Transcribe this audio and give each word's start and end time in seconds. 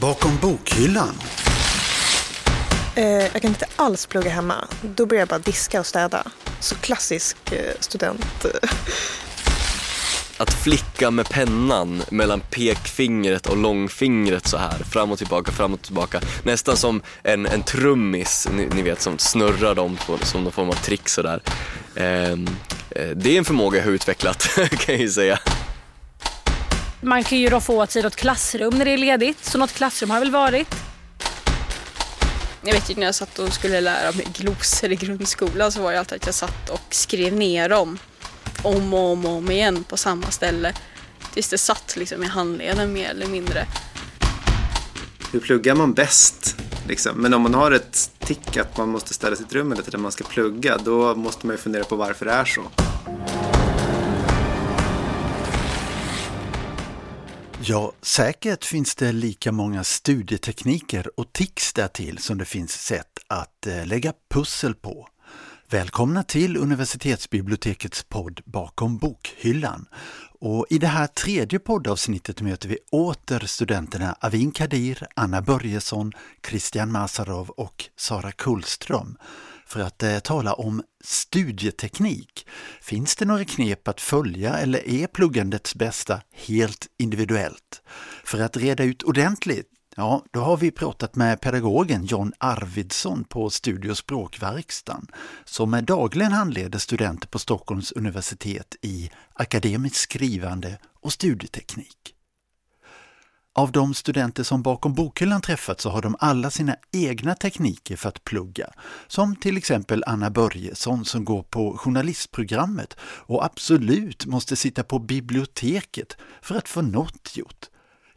Bakom 0.00 0.38
bokhyllan. 0.42 1.14
Eh, 2.94 3.04
jag 3.04 3.42
kan 3.42 3.50
inte 3.50 3.66
alls 3.76 4.06
plugga 4.06 4.30
hemma. 4.30 4.54
Då 4.82 5.06
börjar 5.06 5.20
jag 5.20 5.28
bara 5.28 5.38
diska 5.38 5.80
och 5.80 5.86
städa. 5.86 6.22
Så 6.60 6.74
klassisk 6.74 7.36
eh, 7.52 7.74
student. 7.80 8.46
Att 10.38 10.52
flicka 10.54 11.10
med 11.10 11.28
pennan 11.28 12.02
mellan 12.10 12.40
pekfingret 12.40 13.46
och 13.46 13.56
långfingret 13.56 14.46
så 14.46 14.56
här, 14.56 14.78
fram 14.92 15.12
och 15.12 15.18
tillbaka, 15.18 15.52
fram 15.52 15.74
och 15.74 15.82
tillbaka. 15.82 16.20
Nästan 16.42 16.76
som 16.76 17.02
en, 17.22 17.46
en 17.46 17.62
trummis, 17.62 18.48
ni, 18.52 18.66
ni 18.66 18.82
vet 18.82 19.00
som 19.00 19.18
snurrar 19.18 19.74
dem 19.74 19.98
på, 20.06 20.18
som 20.22 20.42
någon 20.42 20.52
form 20.52 20.68
av 20.68 20.74
trick 20.74 21.08
sådär. 21.08 21.42
Eh, 21.94 22.36
det 23.14 23.34
är 23.34 23.38
en 23.38 23.44
förmåga 23.44 23.78
jag 23.78 23.84
har 23.84 23.92
utvecklat 23.92 24.48
kan 24.56 24.94
jag 24.94 25.00
ju 25.00 25.10
säga. 25.10 25.38
Man 27.06 27.24
kan 27.24 27.38
ju 27.38 27.48
då 27.48 27.60
få 27.60 27.86
tid 27.86 28.06
åt 28.06 28.16
klassrum 28.16 28.78
när 28.78 28.84
det 28.84 28.90
är 28.90 28.98
ledigt, 28.98 29.44
så 29.44 29.58
något 29.58 29.72
klassrum 29.72 30.10
har 30.10 30.20
väl 30.20 30.30
varit. 30.30 30.74
Jag 32.62 32.72
vet 32.72 32.90
ju 32.90 32.94
när 32.94 33.06
jag 33.06 33.14
satt 33.14 33.38
och 33.38 33.52
skulle 33.52 33.80
lära 33.80 34.12
mig 34.12 34.26
glosor 34.32 34.92
i 34.92 34.96
grundskolan 34.96 35.72
så 35.72 35.82
var 35.82 35.92
det 35.92 35.98
alltid 35.98 36.16
att 36.16 36.26
jag 36.26 36.34
satt 36.34 36.70
och 36.70 36.80
skrev 36.90 37.34
ner 37.34 37.68
dem 37.68 37.98
om 38.62 38.94
och 38.94 39.12
om 39.12 39.26
och 39.26 39.32
om 39.32 39.50
igen 39.50 39.84
på 39.84 39.96
samma 39.96 40.30
ställe 40.30 40.74
tills 41.34 41.48
det 41.48 41.58
satt 41.58 41.96
liksom 41.96 42.22
i 42.22 42.26
handleden 42.26 42.92
mer 42.92 43.10
eller 43.10 43.26
mindre. 43.26 43.66
Hur 45.32 45.40
pluggar 45.40 45.74
man 45.74 45.94
bäst? 45.94 46.56
Liksom? 46.88 47.22
Men 47.22 47.34
om 47.34 47.42
man 47.42 47.54
har 47.54 47.70
ett 47.70 48.10
tick 48.18 48.56
att 48.56 48.76
man 48.76 48.88
måste 48.88 49.14
ställa 49.14 49.36
sitt 49.36 49.52
rum 49.52 49.72
eller 49.72 49.82
där 49.90 49.98
man 49.98 50.12
ska 50.12 50.24
plugga 50.24 50.78
då 50.78 51.14
måste 51.14 51.46
man 51.46 51.56
ju 51.56 51.62
fundera 51.62 51.84
på 51.84 51.96
varför 51.96 52.26
det 52.26 52.32
är 52.32 52.44
så. 52.44 52.62
Ja, 57.68 57.92
säkert 58.02 58.64
finns 58.64 58.94
det 58.94 59.12
lika 59.12 59.52
många 59.52 59.84
studietekniker 59.84 61.20
och 61.20 61.32
tics 61.32 61.72
därtill 61.72 62.18
som 62.18 62.38
det 62.38 62.44
finns 62.44 62.72
sätt 62.72 63.18
att 63.26 63.66
eh, 63.66 63.86
lägga 63.86 64.12
pussel 64.30 64.74
på. 64.74 65.08
Välkomna 65.70 66.22
till 66.22 66.56
universitetsbibliotekets 66.56 68.04
podd 68.04 68.40
Bakom 68.44 68.98
bokhyllan. 68.98 69.86
Och 70.40 70.66
I 70.70 70.78
det 70.78 70.86
här 70.86 71.06
tredje 71.06 71.58
poddavsnittet 71.58 72.40
möter 72.40 72.68
vi 72.68 72.78
åter 72.90 73.46
studenterna 73.46 74.16
Avin 74.20 74.50
Kadir, 74.50 75.06
Anna 75.16 75.42
Börjesson, 75.42 76.12
Christian 76.48 76.92
Masarov 76.92 77.50
och 77.50 77.84
Sara 77.96 78.32
Kullström 78.32 79.16
för 79.66 79.80
att 79.80 80.02
eh, 80.02 80.18
tala 80.18 80.52
om 80.52 80.82
studieteknik. 81.04 82.46
Finns 82.80 83.16
det 83.16 83.24
några 83.24 83.44
knep 83.44 83.88
att 83.88 84.00
följa 84.00 84.58
eller 84.58 84.88
är 84.88 85.06
pluggandets 85.06 85.74
bästa 85.74 86.20
helt 86.32 86.86
individuellt? 86.98 87.82
För 88.24 88.40
att 88.40 88.56
reda 88.56 88.84
ut 88.84 89.02
ordentligt 89.02 89.70
Ja, 89.98 90.24
då 90.30 90.40
har 90.40 90.56
vi 90.56 90.70
pratat 90.70 91.16
med 91.16 91.40
pedagogen 91.40 92.04
John 92.04 92.32
Arvidsson 92.38 93.24
på 93.24 93.50
Studio 93.50 93.94
språkverkstan 93.94 95.06
som 95.44 95.84
dagligen 95.84 96.32
handleder 96.32 96.78
studenter 96.78 97.28
på 97.28 97.38
Stockholms 97.38 97.92
universitet 97.92 98.76
i 98.82 99.10
akademiskt 99.34 99.96
skrivande 99.96 100.78
och 101.00 101.12
studieteknik. 101.12 102.15
Av 103.56 103.72
de 103.72 103.94
studenter 103.94 104.42
som 104.42 104.62
bakom 104.62 104.94
bokhyllan 104.94 105.40
träffat 105.40 105.80
så 105.80 105.90
har 105.90 106.02
de 106.02 106.16
alla 106.18 106.50
sina 106.50 106.76
egna 106.92 107.34
tekniker 107.34 107.96
för 107.96 108.08
att 108.08 108.24
plugga. 108.24 108.70
Som 109.06 109.36
till 109.36 109.56
exempel 109.56 110.04
Anna 110.06 110.30
Börjesson 110.30 111.04
som 111.04 111.24
går 111.24 111.42
på 111.42 111.76
journalistprogrammet 111.76 112.96
och 113.02 113.44
absolut 113.44 114.26
måste 114.26 114.56
sitta 114.56 114.82
på 114.82 114.98
biblioteket 114.98 116.16
för 116.42 116.54
att 116.54 116.68
få 116.68 116.82
något 116.82 117.36
gjort. 117.36 117.66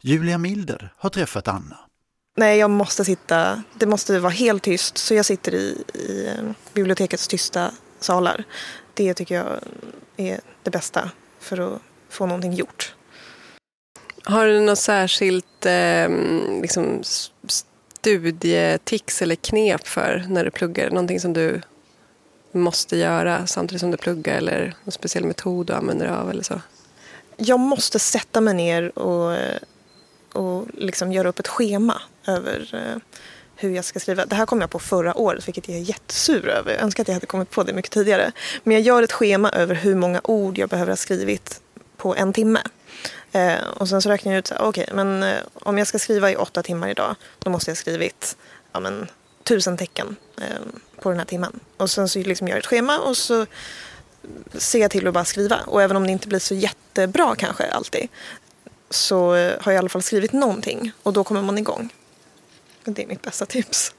Julia 0.00 0.38
Milder 0.38 0.92
har 0.96 1.10
träffat 1.10 1.48
Anna. 1.48 1.78
Nej, 2.36 2.58
jag 2.58 2.70
måste 2.70 3.04
sitta, 3.04 3.62
det 3.78 3.86
måste 3.86 4.18
vara 4.18 4.32
helt 4.32 4.62
tyst 4.62 4.98
så 4.98 5.14
jag 5.14 5.26
sitter 5.26 5.54
i, 5.54 5.84
i 5.94 6.36
bibliotekets 6.74 7.28
tysta 7.28 7.70
salar. 8.00 8.44
Det 8.94 9.14
tycker 9.14 9.34
jag 9.34 9.60
är 10.16 10.40
det 10.62 10.70
bästa 10.70 11.10
för 11.38 11.74
att 11.74 11.82
få 12.08 12.26
någonting 12.26 12.52
gjort. 12.52 12.94
Har 14.24 14.46
du 14.46 14.60
något 14.60 14.78
särskilt 14.78 15.66
eh, 15.66 16.08
liksom 16.62 17.02
studietics 17.48 19.22
eller 19.22 19.34
knep 19.34 19.86
för 19.86 20.24
när 20.28 20.44
du 20.44 20.50
pluggar? 20.50 20.90
Någonting 20.90 21.20
som 21.20 21.32
du 21.32 21.60
måste 22.52 22.96
göra 22.96 23.46
samtidigt 23.46 23.80
som 23.80 23.90
du 23.90 23.96
pluggar 23.96 24.36
eller 24.36 24.74
någon 24.84 24.92
speciell 24.92 25.24
metod 25.24 25.66
du 25.66 25.72
använder 25.72 26.06
av 26.06 26.30
eller 26.30 26.42
så? 26.42 26.60
Jag 27.36 27.60
måste 27.60 27.98
sätta 27.98 28.40
mig 28.40 28.54
ner 28.54 28.98
och, 28.98 29.36
och 30.32 30.66
liksom 30.74 31.12
göra 31.12 31.28
upp 31.28 31.38
ett 31.38 31.48
schema 31.48 32.02
över 32.26 32.70
eh, 32.74 33.02
hur 33.56 33.70
jag 33.70 33.84
ska 33.84 34.00
skriva. 34.00 34.26
Det 34.26 34.36
här 34.36 34.46
kom 34.46 34.60
jag 34.60 34.70
på 34.70 34.78
förra 34.78 35.16
året, 35.16 35.48
vilket 35.48 35.68
jag 35.68 35.76
är 35.76 35.82
jättesur 35.82 36.48
över. 36.48 36.72
Jag 36.72 36.82
önskar 36.82 37.02
att 37.02 37.08
jag 37.08 37.14
hade 37.14 37.26
kommit 37.26 37.50
på 37.50 37.62
det 37.62 37.72
mycket 37.72 37.92
tidigare. 37.92 38.32
Men 38.64 38.74
jag 38.76 38.82
gör 38.82 39.02
ett 39.02 39.12
schema 39.12 39.50
över 39.50 39.74
hur 39.74 39.94
många 39.94 40.20
ord 40.24 40.58
jag 40.58 40.68
behöver 40.68 40.92
ha 40.92 40.96
skrivit 40.96 41.60
på 41.96 42.14
en 42.14 42.32
timme. 42.32 42.60
Eh, 43.32 43.68
och 43.76 43.88
sen 43.88 44.02
så 44.02 44.08
räknar 44.08 44.32
jag 44.32 44.38
ut, 44.38 44.52
okej, 44.58 44.68
okay, 44.68 44.94
men 44.94 45.22
eh, 45.22 45.42
om 45.54 45.78
jag 45.78 45.86
ska 45.86 45.98
skriva 45.98 46.30
i 46.30 46.36
åtta 46.36 46.62
timmar 46.62 46.88
idag, 46.88 47.14
då 47.38 47.50
måste 47.50 47.70
jag 47.70 47.74
ha 47.74 47.80
skrivit 47.80 48.36
ja, 48.72 48.80
men, 48.80 49.08
tusen 49.42 49.76
tecken 49.76 50.16
eh, 50.40 50.44
på 51.00 51.08
den 51.08 51.18
här 51.18 51.26
timmen. 51.26 51.60
Och 51.76 51.90
sen 51.90 52.08
så 52.08 52.18
liksom 52.18 52.48
gör 52.48 52.54
jag 52.54 52.60
ett 52.60 52.66
schema 52.66 52.98
och 52.98 53.16
så 53.16 53.46
ser 54.52 54.78
jag 54.80 54.90
till 54.90 55.06
att 55.06 55.14
bara 55.14 55.24
skriva. 55.24 55.60
Och 55.66 55.82
även 55.82 55.96
om 55.96 56.06
det 56.06 56.12
inte 56.12 56.28
blir 56.28 56.38
så 56.38 56.54
jättebra 56.54 57.34
kanske 57.34 57.70
alltid, 57.70 58.08
så 58.90 59.34
eh, 59.34 59.52
har 59.60 59.72
jag 59.72 59.74
i 59.74 59.78
alla 59.78 59.88
fall 59.88 60.02
skrivit 60.02 60.32
någonting 60.32 60.92
och 61.02 61.12
då 61.12 61.24
kommer 61.24 61.42
man 61.42 61.58
igång. 61.58 61.94
Det 62.84 63.02
är 63.02 63.06
mitt 63.06 63.22
bästa 63.22 63.46
tips. 63.46 63.94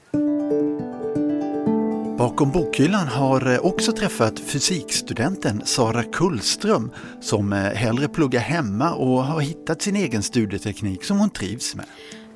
Bakom 2.22 2.50
bokhyllan 2.50 3.08
har 3.08 3.52
eh, 3.52 3.58
också 3.58 3.92
träffat 3.92 4.40
fysikstudenten 4.40 5.62
Sara 5.64 6.02
Kullström 6.02 6.90
som 7.20 7.52
eh, 7.52 7.58
hellre 7.58 8.08
pluggar 8.08 8.40
hemma 8.40 8.94
och 8.94 9.24
har 9.24 9.40
hittat 9.40 9.82
sin 9.82 9.96
egen 9.96 10.22
studieteknik 10.22 11.04
som 11.04 11.18
hon 11.18 11.30
trivs 11.30 11.74
med. 11.74 11.86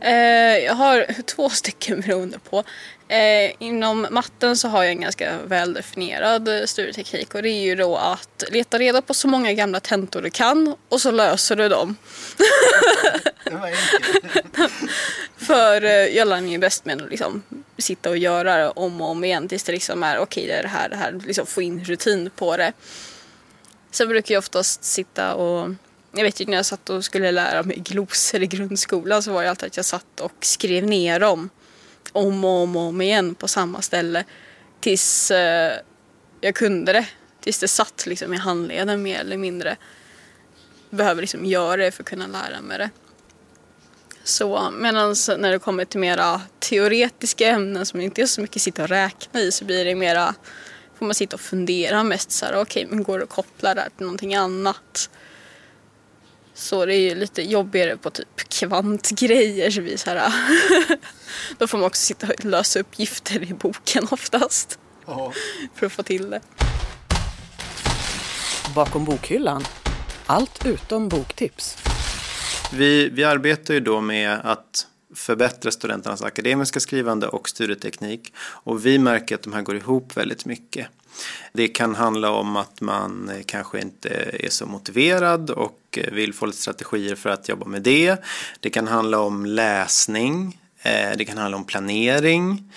Eh, 0.01 0.59
jag 0.65 0.75
har 0.75 1.23
två 1.27 1.49
stycken 1.49 2.01
beroende 2.01 2.39
på. 2.39 2.65
Eh, 3.09 3.53
inom 3.59 4.07
matten 4.11 4.57
så 4.57 4.69
har 4.69 4.83
jag 4.83 4.93
en 4.93 5.01
ganska 5.01 5.39
väldefinierad 5.39 6.49
studieteknik 6.65 7.35
och 7.35 7.43
det 7.43 7.51
är 7.51 7.63
ju 7.63 7.75
då 7.75 7.97
att 7.97 8.45
leta 8.51 8.79
reda 8.79 9.03
på 9.03 9.15
så 9.15 9.29
många 9.29 9.53
gamla 9.53 9.81
tentor 9.81 10.23
du 10.23 10.31
kan 10.31 10.75
och 10.89 11.01
så 11.01 11.11
löser 11.11 11.57
du 11.57 11.69
dem. 11.69 11.97
För 15.37 15.85
eh, 15.85 15.91
jag 15.91 16.29
lär 16.29 16.41
mig 16.41 16.59
bäst 16.59 16.85
med 16.85 17.03
att 17.03 17.11
liksom 17.11 17.43
sitta 17.79 18.11
och 18.11 18.19
göra 18.19 18.57
det 18.57 18.69
om 18.69 19.01
och 19.01 19.09
om 19.09 19.25
igen 19.25 19.49
tills 19.49 19.63
det 19.63 19.73
liksom 19.73 20.03
är 20.03 20.19
okej 20.19 20.45
okay, 20.45 20.47
det 20.47 20.59
är 20.59 20.63
det 20.63 20.69
här, 20.69 20.89
det 20.89 20.97
här, 20.97 21.21
liksom 21.27 21.47
få 21.47 21.63
in 21.63 21.85
rutin 21.85 22.31
på 22.37 22.57
det. 22.57 22.73
Sen 23.91 24.09
brukar 24.09 24.35
jag 24.35 24.39
oftast 24.39 24.85
sitta 24.85 25.35
och 25.35 25.71
jag 26.17 26.25
vet 26.25 26.41
ju 26.41 26.47
när 26.47 26.57
jag 26.57 26.67
satt 26.67 26.91
och 26.91 27.05
skulle 27.05 27.31
lära 27.31 27.63
mig 27.63 27.77
glosor 27.77 28.43
i 28.43 28.47
grundskolan 28.47 29.23
så 29.23 29.33
var 29.33 29.43
det 29.43 29.51
alltid 29.51 29.67
att 29.67 29.77
jag 29.77 29.87
satt 29.87 30.21
och 30.21 30.35
skrev 30.41 30.87
ner 30.87 31.21
dem 31.21 31.51
om 32.13 32.45
och 32.45 32.51
om 32.51 32.77
och 32.77 32.83
om 32.83 33.01
igen 33.01 33.35
på 33.35 33.49
samma 33.49 33.83
ställe 33.83 34.25
tills 34.81 35.31
eh, 35.31 35.73
jag 36.41 36.55
kunde 36.55 36.93
det. 36.93 37.07
Tills 37.41 37.59
det 37.59 37.69
satt 37.69 38.07
liksom 38.07 38.35
i 38.35 38.37
handleden 38.37 39.03
mer 39.03 39.21
eller 39.21 39.37
mindre. 39.37 39.77
Behöver 40.91 41.21
liksom 41.21 41.45
göra 41.45 41.77
det 41.77 41.91
för 41.91 42.03
att 42.03 42.09
kunna 42.09 42.27
lära 42.27 42.61
mig 42.63 42.79
det. 42.79 42.91
Så 44.25 44.71
medan 44.71 45.15
när 45.39 45.51
det 45.51 45.59
kommer 45.59 45.85
till 45.85 46.01
mera 46.01 46.41
teoretiska 46.59 47.49
ämnen 47.49 47.87
som 47.87 48.01
inte 48.01 48.23
är 48.23 48.27
så 48.27 48.41
mycket 48.41 48.63
sitta 48.63 48.83
och 48.83 48.89
räkna 48.89 49.41
i 49.41 49.53
så 49.53 49.65
blir 49.65 49.85
det 49.85 49.95
mera 49.95 50.35
får 50.99 51.07
man 51.07 51.15
sitta 51.15 51.37
och 51.37 51.41
fundera 51.41 52.03
mest 52.03 52.31
så 52.31 52.47
här 52.47 52.53
okej 52.53 52.85
okay, 52.85 52.97
men 52.97 53.05
går 53.05 53.19
det 53.19 53.25
att 53.25 53.31
koppla 53.31 53.75
det 53.75 53.81
här 53.81 53.89
till 53.97 54.07
någonting 54.07 54.35
annat? 54.35 55.11
Så 56.57 56.87
det 56.87 56.95
är 56.95 57.01
ju 57.01 57.15
lite 57.15 57.43
jobbigare 57.43 57.97
på 57.97 58.11
typ 58.11 58.49
kvantgrejer. 58.49 59.71
Så 59.71 59.81
vi 59.81 59.99
så 59.99 60.11
här, 60.11 60.33
då 61.59 61.67
får 61.67 61.79
man 61.79 61.87
också 61.87 62.03
sitta 62.03 62.27
och 62.27 62.45
lösa 62.45 62.81
uppgifter 62.81 63.43
i 63.43 63.55
boken 63.55 64.07
oftast. 64.11 64.79
Ja. 65.07 65.33
För 65.75 65.87
att 65.87 65.93
få 65.93 66.03
till 66.03 66.31
det. 66.31 66.41
Bakom 68.75 69.05
bokhyllan. 69.05 69.65
Allt 70.27 70.67
utom 70.67 71.09
boktips. 71.09 71.77
Vi, 72.73 73.09
vi 73.09 73.25
arbetar 73.25 73.75
ju 73.75 73.81
då 73.81 74.01
med 74.01 74.41
att 74.45 74.87
förbättra 75.15 75.71
studenternas 75.71 76.23
akademiska 76.23 76.81
skrivande 76.81 77.29
och 77.29 77.49
studieteknik. 77.49 78.35
Och 78.39 78.87
vi 78.87 78.99
märker 78.99 79.35
att 79.35 79.43
de 79.43 79.53
här 79.53 79.63
går 79.63 79.77
ihop 79.77 80.17
väldigt 80.17 80.45
mycket. 80.45 80.87
Det 81.53 81.69
kan 81.69 81.95
handla 81.95 82.31
om 82.31 82.57
att 82.57 82.81
man 82.81 83.31
eh, 83.31 83.43
kanske 83.47 83.81
inte 83.81 84.09
är 84.33 84.51
så 84.51 84.67
motiverad 84.67 85.51
och 85.51 85.81
eh, 85.97 86.13
vill 86.13 86.35
få 86.35 86.47
lite 86.47 86.59
strategier 86.59 87.15
för 87.15 87.31
att 87.31 87.49
jobba 87.49 87.67
med 87.67 87.83
det. 87.83 88.17
Det 88.61 88.71
kan 88.71 88.87
handla 88.87 89.21
om 89.21 89.47
läsning. 89.47 90.59
Eh, 90.83 91.17
det 91.17 91.25
kan 91.25 91.39
handla 91.39 91.57
om 91.57 91.65
planering. 91.65 92.73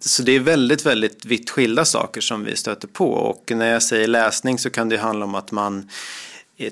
Så 0.00 0.22
det 0.22 0.32
är 0.32 0.40
väldigt, 0.40 0.86
väldigt 0.86 1.24
vitt 1.24 1.50
skilda 1.50 1.84
saker 1.84 2.20
som 2.20 2.44
vi 2.44 2.56
stöter 2.56 2.88
på 2.88 3.10
och 3.10 3.52
när 3.54 3.72
jag 3.72 3.82
säger 3.82 4.08
läsning 4.08 4.58
så 4.58 4.70
kan 4.70 4.88
det 4.88 4.96
handla 4.96 5.24
om 5.24 5.34
att 5.34 5.52
man 5.52 5.90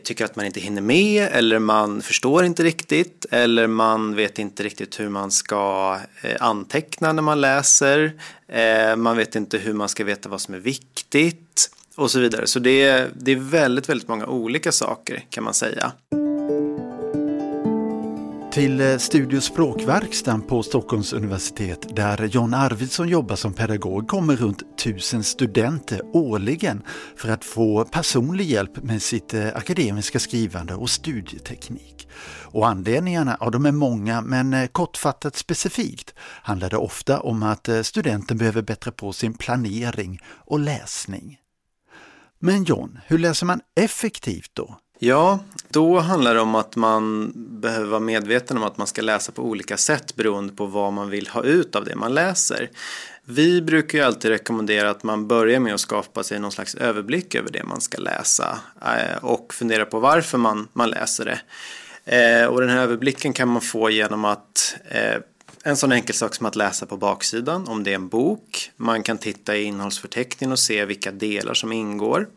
tycker 0.02 0.25
att 0.25 0.37
man 0.37 0.46
inte 0.46 0.61
hinner 0.61 0.82
med 0.82 1.28
eller 1.32 1.58
man 1.58 2.02
förstår 2.02 2.44
inte 2.44 2.62
riktigt 2.62 3.26
eller 3.31 3.66
man 3.66 4.14
vet 4.14 4.38
inte 4.38 4.62
riktigt 4.62 5.00
hur 5.00 5.08
man 5.08 5.31
ska 5.31 5.99
anteckna 6.40 7.12
när 7.12 7.22
man 7.22 7.40
läser. 7.40 8.12
Eh, 8.55 8.97
man 8.97 9.17
vet 9.17 9.37
inte 9.37 9.59
hur 9.59 9.73
man 9.73 9.89
ska 9.89 10.05
veta 10.05 10.29
vad 10.29 10.41
som 10.41 10.55
är 10.55 10.59
viktigt 10.59 11.71
och 11.95 12.11
så 12.11 12.21
vidare. 12.21 12.47
Så 12.47 12.59
det 12.59 12.83
är, 12.83 13.11
det 13.15 13.33
är 13.33 13.37
väldigt, 13.37 13.89
väldigt 13.89 14.09
många 14.09 14.27
olika 14.27 14.73
saker 14.73 15.25
kan 15.31 15.45
man 15.45 15.55
säga. 15.55 15.93
Till 18.53 18.81
eh, 18.81 18.97
Studio 18.99 19.41
Språkverkstan 19.41 20.43
på 20.43 20.62
Stockholms 20.62 21.12
universitet 21.12 21.97
där 21.97 22.25
John 22.27 22.55
Arvidsson 22.55 23.09
jobbar 23.09 23.37
som 23.37 23.53
pedagog 23.53 24.09
kommer 24.09 24.37
runt 24.37 24.79
tusen 24.79 25.25
studenter 25.25 26.00
årligen 26.12 26.83
för 27.17 27.29
att 27.29 27.45
få 27.45 27.85
personlig 27.85 28.45
hjälp 28.45 28.83
med 28.83 29.03
sitt 29.03 29.35
eh, 29.35 29.47
akademiska 29.47 30.19
skrivande 30.19 30.75
och 30.75 30.91
studieteknik. 30.91 31.94
Och 32.43 32.69
anledningarna, 32.69 33.37
ja 33.40 33.50
de 33.50 33.66
är 33.66 33.72
många 33.72 34.20
men 34.20 34.55
eh, 34.55 34.66
kortfattat 34.66 35.37
specifikt 35.37 36.14
handlar 36.19 36.70
det 36.70 36.76
ofta 36.76 37.20
om 37.20 37.43
att 37.43 37.69
eh, 37.69 37.82
studenten 37.82 38.38
behöver 38.38 38.62
bättra 38.62 38.93
på 38.93 39.12
sin 39.12 39.34
planering 39.34 40.20
och 40.26 40.58
läsning. 40.58 41.38
Men 42.38 42.64
John, 42.64 42.99
hur 43.06 43.19
läser 43.19 43.46
man 43.46 43.61
effektivt 43.75 44.50
då? 44.52 44.78
Ja, 44.99 45.38
då 45.69 45.99
handlar 45.99 46.34
det 46.34 46.40
om 46.40 46.55
att 46.55 46.76
man 46.76 47.32
behöver 47.34 47.87
vara 47.87 48.00
medveten 48.00 48.56
om 48.56 48.62
att 48.62 48.78
man 48.78 48.87
ska 48.87 49.02
läsa 49.02 49.32
på 49.32 49.43
olika 49.43 49.76
sätt 49.76 50.16
beroende 50.16 50.52
på 50.52 50.66
vad 50.66 50.93
man 50.93 51.11
vill 51.11 51.28
ha 51.28 51.43
ut 51.43 51.76
av 51.76 51.84
det 51.84 51.96
man 51.96 52.14
läser. 52.14 52.70
Vi 53.25 53.62
brukar 53.62 53.99
ju 53.99 54.05
alltid 54.05 54.31
rekommendera 54.31 54.90
att 54.90 55.02
man 55.02 55.28
börjar 55.28 55.61
med 55.61 55.75
att 55.75 55.81
skapa 55.81 56.22
sig 56.22 56.38
någon 56.38 56.52
slags 56.52 56.75
överblick 56.75 57.34
över 57.34 57.50
det 57.50 57.64
man 57.64 57.81
ska 57.81 57.99
läsa 57.99 58.58
eh, 58.82 59.25
och 59.25 59.55
fundera 59.55 59.84
på 59.84 60.00
varför 60.00 60.38
man, 60.38 60.69
man 60.72 60.90
läser 60.90 61.25
det. 61.25 61.40
Eh, 62.05 62.47
och 62.47 62.61
den 62.61 62.71
här 62.71 62.83
överblicken 62.83 63.33
kan 63.33 63.49
man 63.49 63.62
få 63.62 63.91
genom 63.91 64.25
att 64.25 64.77
eh, 64.89 65.17
en 65.67 65.77
sån 65.77 65.93
enkel 65.93 66.15
sak 66.15 66.35
som 66.35 66.47
att 66.47 66.56
läsa 66.56 66.87
på 66.87 66.97
baksidan 66.97 67.69
om 67.69 67.85
det 67.85 67.91
är 67.91 67.95
en 67.95 68.09
bok. 68.09 68.71
Man 68.77 69.03
kan 69.03 69.19
titta 69.19 69.56
i 69.56 69.62
innehållsförteckningen 69.62 70.53
och 70.53 70.59
se 70.59 70.85
vilka 70.85 71.11
delar 71.11 71.55
som 71.55 71.73
ingår. 71.73 72.29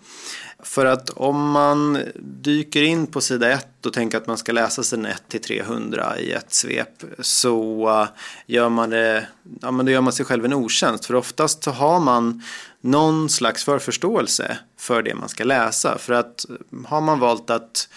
För 0.60 0.86
att 0.86 1.10
om 1.10 1.52
man 1.52 2.04
dyker 2.20 2.84
in 2.84 3.08
på 3.08 3.22
sida 3.22 3.50
1 3.50 3.86
och 3.86 3.94
tänker 3.94 4.18
att 4.18 4.28
man 4.28 4.38
ska 4.38 4.52
läsa 4.52 4.84
sidan 4.84 5.06
1 5.06 5.24
till 5.28 5.42
300 5.42 6.20
i 6.20 6.32
ett 6.32 6.54
svep 6.54 7.04
så 7.20 7.90
eh, 7.90 8.08
gör 8.46 8.70
man 8.70 8.90
det, 8.90 9.28
ja 9.62 9.72
men 9.72 9.86
då 9.86 9.92
gör 9.92 10.02
man 10.02 10.14
sig 10.14 10.26
själv 10.26 10.46
en 10.46 10.54
otjänst. 10.54 11.06
För 11.06 11.16
oftast 11.16 11.64
så 11.64 11.72
har 11.72 12.00
man 12.00 12.44
någon 12.82 13.30
slags 13.30 13.64
förförståelse 13.64 14.58
för 14.78 15.02
det 15.02 15.16
man 15.16 15.30
ska 15.30 15.44
läsa. 15.44 15.98
För 15.98 16.14
att 16.14 16.46
har 16.86 17.02
man 17.02 17.20
valt 17.20 17.50
att 17.50 17.90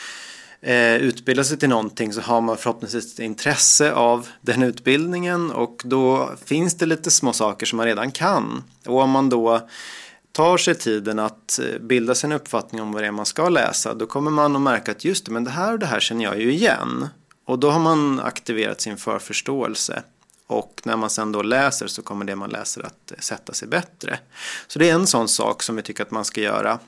eh, 0.62 0.96
utbilda 0.96 1.44
sig 1.44 1.58
till 1.58 1.68
någonting 1.68 2.12
så 2.12 2.20
har 2.20 2.40
man 2.40 2.56
förhoppningsvis 2.56 3.12
ett 3.14 3.18
intresse 3.18 3.92
av 3.92 4.28
den 4.40 4.62
utbildningen 4.62 5.50
och 5.50 5.82
då 5.84 6.30
finns 6.44 6.74
det 6.74 6.86
lite 6.86 7.10
små 7.10 7.32
saker 7.32 7.66
som 7.66 7.76
man 7.76 7.86
redan 7.86 8.10
kan. 8.10 8.64
Och 8.86 9.00
om 9.00 9.10
man 9.10 9.28
då 9.28 9.68
tar 10.32 10.56
sig 10.56 10.74
tiden 10.74 11.18
att 11.18 11.58
eh, 11.58 11.78
bilda 11.80 12.14
sig 12.14 12.28
en 12.28 12.32
uppfattning 12.32 12.82
om 12.82 12.92
vad 12.92 13.02
det 13.02 13.06
är 13.06 13.12
man 13.12 13.26
ska 13.26 13.48
läsa 13.48 13.94
då 13.94 14.06
kommer 14.06 14.30
man 14.30 14.56
att 14.56 14.62
märka 14.62 14.92
att 14.92 15.04
just 15.04 15.26
det, 15.26 15.32
men 15.32 15.44
det 15.44 15.50
här 15.50 15.72
och 15.72 15.78
det 15.78 15.86
här 15.86 16.00
känner 16.00 16.24
jag 16.24 16.40
ju 16.40 16.52
igen. 16.52 17.08
Och 17.44 17.58
då 17.58 17.70
har 17.70 17.80
man 17.80 18.20
aktiverat 18.20 18.80
sin 18.80 18.96
förförståelse. 18.96 20.02
Och 20.46 20.80
när 20.84 20.96
man 20.96 21.10
sen 21.10 21.32
då 21.32 21.42
läser 21.42 21.86
så 21.86 22.02
kommer 22.02 22.24
det 22.24 22.36
man 22.36 22.50
läser 22.50 22.86
att 22.86 23.12
eh, 23.12 23.18
sätta 23.18 23.52
sig 23.52 23.68
bättre. 23.68 24.18
Så 24.66 24.78
det 24.78 24.90
är 24.90 24.94
en 24.94 25.06
sån 25.06 25.28
sak 25.28 25.62
som 25.62 25.76
vi 25.76 25.82
tycker 25.82 26.02
att 26.02 26.10
man 26.10 26.24
ska 26.24 26.40
göra. 26.40 26.78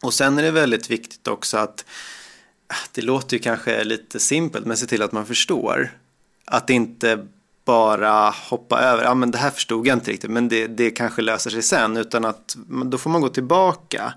Och 0.00 0.14
sen 0.14 0.38
är 0.38 0.42
det 0.42 0.50
väldigt 0.50 0.90
viktigt 0.90 1.28
också 1.28 1.56
att 1.56 1.84
det 2.92 3.02
låter 3.02 3.36
ju 3.36 3.42
kanske 3.42 3.84
lite 3.84 4.20
simpelt 4.20 4.66
men 4.66 4.76
se 4.76 4.86
till 4.86 5.02
att 5.02 5.12
man 5.12 5.26
förstår. 5.26 5.98
Att 6.44 6.70
inte 6.70 7.26
bara 7.64 8.30
hoppa 8.30 8.80
över, 8.80 9.04
ja 9.04 9.14
men 9.14 9.30
det 9.30 9.38
här 9.38 9.50
förstod 9.50 9.86
jag 9.86 9.96
inte 9.96 10.10
riktigt 10.10 10.30
men 10.30 10.48
det, 10.48 10.66
det 10.66 10.90
kanske 10.90 11.22
löser 11.22 11.50
sig 11.50 11.62
sen 11.62 11.96
utan 11.96 12.24
att 12.24 12.56
då 12.84 12.98
får 12.98 13.10
man 13.10 13.20
gå 13.20 13.28
tillbaka. 13.28 14.14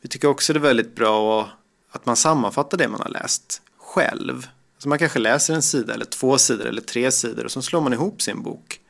Vi 0.00 0.08
tycker 0.08 0.28
också 0.28 0.52
det 0.52 0.58
är 0.58 0.60
väldigt 0.60 0.94
bra 0.94 1.50
att 1.92 2.06
man 2.06 2.16
sammanfattar 2.16 2.78
det 2.78 2.88
man 2.88 3.00
har 3.00 3.08
läst 3.08 3.62
själv. 3.78 4.48
Så 4.78 4.88
man 4.88 4.98
kanske 4.98 5.18
läser 5.18 5.54
en 5.54 5.62
sida 5.62 5.94
eller 5.94 6.04
två 6.04 6.38
sidor 6.38 6.66
eller 6.66 6.82
tre 6.82 7.12
sidor 7.12 7.44
och 7.44 7.52
så 7.52 7.62
slår 7.62 7.80
man 7.80 7.92
ihop 7.92 8.22
sin 8.22 8.42
bok. 8.42 8.80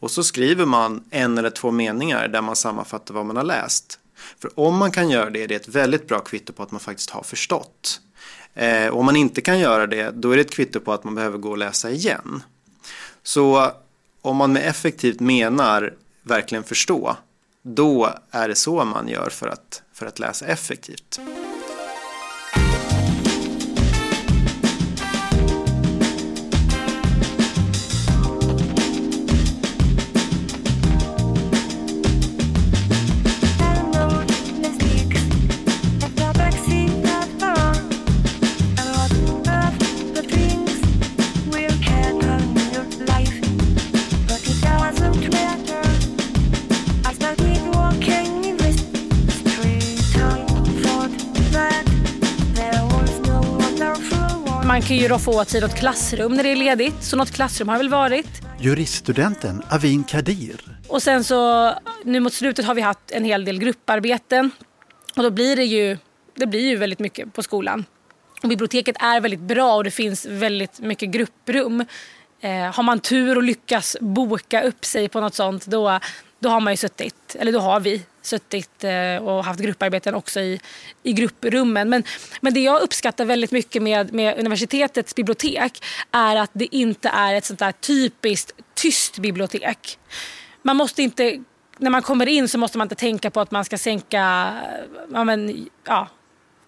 Och 0.00 0.10
så 0.10 0.24
skriver 0.24 0.66
man 0.66 1.04
en 1.10 1.38
eller 1.38 1.50
två 1.50 1.70
meningar 1.70 2.28
där 2.28 2.42
man 2.42 2.56
sammanfattar 2.56 3.14
vad 3.14 3.26
man 3.26 3.36
har 3.36 3.44
läst. 3.44 3.98
För 4.38 4.60
om 4.60 4.76
man 4.76 4.90
kan 4.90 5.10
göra 5.10 5.30
det, 5.30 5.46
det 5.46 5.54
är 5.54 5.60
ett 5.60 5.68
väldigt 5.68 6.08
bra 6.08 6.20
kvitto 6.20 6.52
på 6.52 6.62
att 6.62 6.70
man 6.70 6.80
faktiskt 6.80 7.10
har 7.10 7.22
förstått. 7.22 8.00
Eh, 8.54 8.88
om 8.88 9.06
man 9.06 9.16
inte 9.16 9.40
kan 9.40 9.58
göra 9.58 9.86
det, 9.86 10.10
då 10.10 10.30
är 10.30 10.36
det 10.36 10.42
ett 10.42 10.54
kvitto 10.54 10.80
på 10.80 10.92
att 10.92 11.04
man 11.04 11.14
behöver 11.14 11.38
gå 11.38 11.50
och 11.50 11.58
läsa 11.58 11.90
igen. 11.90 12.42
Så 13.22 13.72
om 14.22 14.36
man 14.36 14.52
med 14.52 14.68
effektivt 14.68 15.20
menar 15.20 15.94
verkligen 16.22 16.64
förstå, 16.64 17.16
då 17.62 18.10
är 18.30 18.48
det 18.48 18.54
så 18.54 18.84
man 18.84 19.08
gör 19.08 19.30
för 19.30 19.48
att, 19.48 19.82
för 19.92 20.06
att 20.06 20.18
läsa 20.18 20.46
effektivt. 20.46 21.20
Kan 54.88 54.96
ju 54.96 55.08
då 55.08 55.18
få 55.18 55.44
tid 55.44 55.64
åt 55.64 55.74
klassrum 55.74 56.34
när 56.34 56.42
det 56.42 56.48
är 56.48 56.56
ledigt, 56.56 57.02
så 57.02 57.16
något 57.16 57.30
klassrum 57.30 57.68
har 57.68 57.78
väl 57.78 57.88
varit. 57.88 58.26
Juriststudenten 58.60 59.62
Avin 59.70 60.04
Kadir. 60.04 60.78
Och 60.88 61.02
sen 61.02 61.24
så 61.24 61.72
nu 62.04 62.20
mot 62.20 62.32
slutet 62.32 62.64
har 62.64 62.74
vi 62.74 62.80
haft 62.80 63.10
en 63.10 63.24
hel 63.24 63.44
del 63.44 63.58
grupparbeten 63.58 64.50
och 65.16 65.22
då 65.22 65.30
blir 65.30 65.56
det 65.56 65.64
ju, 65.64 65.98
det 66.34 66.46
blir 66.46 66.68
ju 66.68 66.76
väldigt 66.76 66.98
mycket 66.98 67.34
på 67.34 67.42
skolan. 67.42 67.84
Och 68.42 68.48
biblioteket 68.48 68.96
är 69.00 69.20
väldigt 69.20 69.40
bra 69.40 69.74
och 69.74 69.84
det 69.84 69.90
finns 69.90 70.26
väldigt 70.26 70.80
mycket 70.80 71.08
grupprum. 71.08 71.84
Eh, 72.40 72.74
har 72.74 72.82
man 72.82 73.00
tur 73.00 73.36
och 73.36 73.42
lyckas 73.42 73.96
boka 74.00 74.62
upp 74.62 74.84
sig 74.84 75.08
på 75.08 75.20
något 75.20 75.34
sånt 75.34 75.66
då, 75.66 76.00
då 76.38 76.48
har 76.48 76.60
man 76.60 76.72
ju 76.72 76.76
suttit, 76.76 77.36
eller 77.38 77.52
då 77.52 77.60
har 77.60 77.80
vi 77.80 78.02
suttit 78.26 78.84
eh, 78.84 79.16
och 79.16 79.44
haft 79.44 79.60
grupparbeten 79.60 80.14
också 80.14 80.40
i, 80.40 80.60
i 81.02 81.12
grupprummen. 81.12 81.88
Men, 81.88 82.04
men 82.40 82.54
det 82.54 82.60
jag 82.60 82.82
uppskattar 82.82 83.24
väldigt 83.24 83.50
mycket 83.50 83.82
med, 83.82 84.12
med 84.12 84.38
universitetets 84.38 85.14
bibliotek 85.14 85.84
är 86.10 86.36
att 86.36 86.50
det 86.52 86.76
inte 86.76 87.08
är 87.08 87.34
ett 87.34 87.44
sånt 87.44 87.58
där 87.58 87.72
typiskt 87.72 88.52
tyst 88.74 89.18
bibliotek. 89.18 89.98
Man 90.62 90.76
måste 90.76 91.02
inte, 91.02 91.42
när 91.78 91.90
man 91.90 92.02
kommer 92.02 92.26
in 92.26 92.48
så 92.48 92.58
måste 92.58 92.78
man 92.78 92.84
inte 92.84 92.94
tänka 92.94 93.30
på 93.30 93.40
att 93.40 93.50
man 93.50 93.64
ska 93.64 93.78
sänka 93.78 94.52
ja, 95.12 95.24
men, 95.24 95.68
ja, 95.84 96.08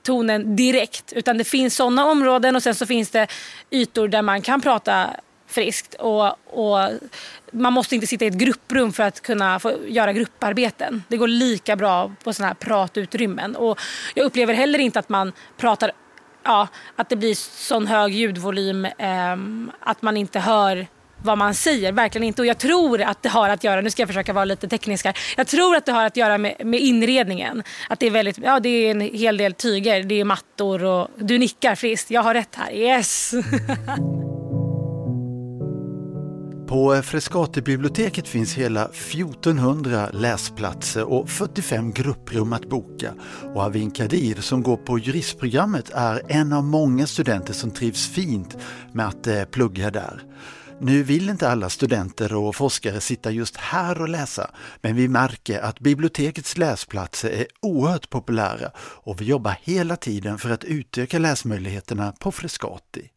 tonen 0.02 0.56
direkt. 0.56 1.12
Utan 1.12 1.38
det 1.38 1.44
finns 1.44 1.76
sådana 1.76 2.06
områden 2.06 2.56
och 2.56 2.62
sen 2.62 2.74
så 2.74 2.86
finns 2.86 3.10
det 3.10 3.26
ytor 3.70 4.08
där 4.08 4.22
man 4.22 4.42
kan 4.42 4.60
prata 4.60 5.10
friskt. 5.46 5.94
Och, 5.94 6.26
och, 6.46 6.90
man 7.50 7.72
måste 7.72 7.94
inte 7.94 8.06
sitta 8.06 8.24
i 8.24 8.28
ett 8.28 8.34
grupprum 8.34 8.92
för 8.92 9.02
att 9.02 9.20
kunna 9.20 9.58
få 9.58 9.72
göra 9.86 10.12
grupparbeten. 10.12 11.02
Det 11.08 11.16
går 11.16 11.28
lika 11.28 11.76
bra 11.76 12.12
på 12.24 12.32
sådana 12.32 12.48
här 12.48 12.54
pratutrymmen. 12.54 13.56
Och 13.56 13.80
jag 14.14 14.24
upplever 14.24 14.54
heller 14.54 14.78
inte 14.78 14.98
att 14.98 15.08
man 15.08 15.32
pratar, 15.56 15.92
ja, 16.44 16.68
att 16.96 17.08
det 17.08 17.16
blir 17.16 17.34
sån 17.34 17.86
hög 17.86 18.14
ljudvolym 18.14 18.84
eh, 18.84 19.36
att 19.80 20.02
man 20.02 20.16
inte 20.16 20.40
hör 20.40 20.86
vad 21.22 21.38
man 21.38 21.54
säger, 21.54 21.92
verkligen 21.92 22.24
inte. 22.24 22.42
Och 22.42 22.46
jag 22.46 22.58
tror 22.58 23.02
att 23.02 23.22
det 23.22 23.28
har 23.28 23.48
att 23.48 23.64
göra, 23.64 23.80
nu 23.80 23.90
ska 23.90 24.02
jag 24.02 24.08
försöka 24.08 24.32
vara 24.32 24.44
lite 24.44 24.68
teknisk 24.68 25.04
här. 25.04 25.18
Jag 25.36 25.46
tror 25.46 25.76
att 25.76 25.86
det 25.86 25.92
har 25.92 26.04
att 26.04 26.16
göra 26.16 26.38
med, 26.38 26.66
med 26.66 26.80
inredningen. 26.80 27.62
Att 27.88 28.00
det 28.00 28.06
är 28.06 28.10
väldigt, 28.10 28.38
ja 28.38 28.60
det 28.60 28.68
är 28.68 28.90
en 28.90 29.00
hel 29.00 29.36
del 29.36 29.52
tyger, 29.52 30.02
det 30.02 30.20
är 30.20 30.24
mattor 30.24 30.84
och 30.84 31.08
du 31.16 31.38
nickar 31.38 31.74
friskt. 31.74 32.10
Jag 32.10 32.22
har 32.22 32.34
rätt 32.34 32.54
här, 32.54 32.72
yes! 32.72 33.34
På 36.68 37.02
Frescatibiblioteket 37.02 38.28
finns 38.28 38.54
hela 38.54 38.84
1400 38.84 40.10
läsplatser 40.12 41.04
och 41.04 41.30
45 41.30 41.92
grupprum 41.92 42.52
att 42.52 42.68
boka. 42.68 43.14
Och 43.54 43.62
Avin 43.62 43.90
Kadir 43.90 44.34
som 44.34 44.62
går 44.62 44.76
på 44.76 44.98
juristprogrammet 44.98 45.90
är 45.94 46.22
en 46.28 46.52
av 46.52 46.64
många 46.64 47.06
studenter 47.06 47.52
som 47.52 47.70
trivs 47.70 48.08
fint 48.08 48.56
med 48.92 49.06
att 49.06 49.26
eh, 49.26 49.44
plugga 49.44 49.90
där. 49.90 50.22
Nu 50.80 51.02
vill 51.02 51.28
inte 51.30 51.48
alla 51.48 51.70
studenter 51.70 52.34
och 52.34 52.56
forskare 52.56 53.00
sitta 53.00 53.30
just 53.30 53.56
här 53.56 54.00
och 54.00 54.08
läsa, 54.08 54.50
men 54.80 54.96
vi 54.96 55.08
märker 55.08 55.60
att 55.60 55.80
bibliotekets 55.80 56.58
läsplatser 56.58 57.30
är 57.30 57.46
oerhört 57.62 58.10
populära 58.10 58.70
och 58.78 59.20
vi 59.20 59.24
jobbar 59.24 59.56
hela 59.62 59.96
tiden 59.96 60.38
för 60.38 60.50
att 60.50 60.64
utöka 60.64 61.18
läsmöjligheterna 61.18 62.12
på 62.20 62.32
Frescati. 62.32 63.10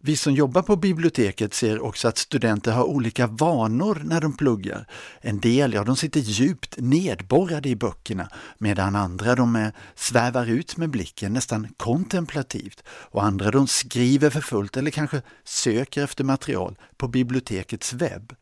Vi 0.00 0.16
som 0.16 0.34
jobbar 0.34 0.62
på 0.62 0.76
biblioteket 0.76 1.54
ser 1.54 1.80
också 1.80 2.08
att 2.08 2.18
studenter 2.18 2.72
har 2.72 2.84
olika 2.84 3.26
vanor 3.26 4.02
när 4.04 4.20
de 4.20 4.36
pluggar. 4.36 4.86
En 5.20 5.40
del 5.40 5.72
ja, 5.72 5.84
de 5.84 5.96
sitter 5.96 6.20
djupt 6.20 6.74
nedborrade 6.78 7.68
i 7.68 7.76
böckerna 7.76 8.28
medan 8.58 8.96
andra 8.96 9.34
de 9.34 9.56
är, 9.56 9.72
svävar 9.94 10.46
ut 10.46 10.76
med 10.76 10.90
blicken 10.90 11.32
nästan 11.32 11.68
kontemplativt 11.76 12.82
och 12.88 13.24
andra 13.24 13.50
de 13.50 13.66
skriver 13.66 14.30
för 14.30 14.40
fullt 14.40 14.76
eller 14.76 14.90
kanske 14.90 15.22
söker 15.44 16.04
efter 16.04 16.24
material 16.24 16.78
på 16.96 17.08
bibliotekets 17.08 17.92
webb. 17.92 18.32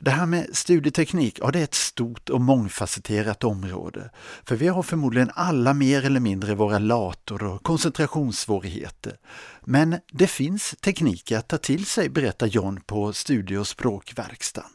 Det 0.00 0.10
här 0.10 0.26
med 0.26 0.56
studieteknik, 0.56 1.38
ja 1.40 1.50
det 1.50 1.58
är 1.58 1.64
ett 1.64 1.74
stort 1.74 2.28
och 2.28 2.40
mångfacetterat 2.40 3.44
område. 3.44 4.10
För 4.44 4.56
vi 4.56 4.68
har 4.68 4.82
förmodligen 4.82 5.30
alla 5.34 5.74
mer 5.74 6.04
eller 6.04 6.20
mindre 6.20 6.54
våra 6.54 6.78
lator 6.78 7.42
och 7.42 7.62
koncentrationssvårigheter. 7.62 9.18
Men 9.64 9.96
det 10.12 10.26
finns 10.26 10.74
tekniker 10.80 11.38
att 11.38 11.48
ta 11.48 11.58
till 11.58 11.86
sig, 11.86 12.08
berättar 12.08 12.46
John 12.46 12.80
på 12.86 13.12
Studie 13.12 13.56
och 13.56 13.66
språkverkstan. 13.66 14.70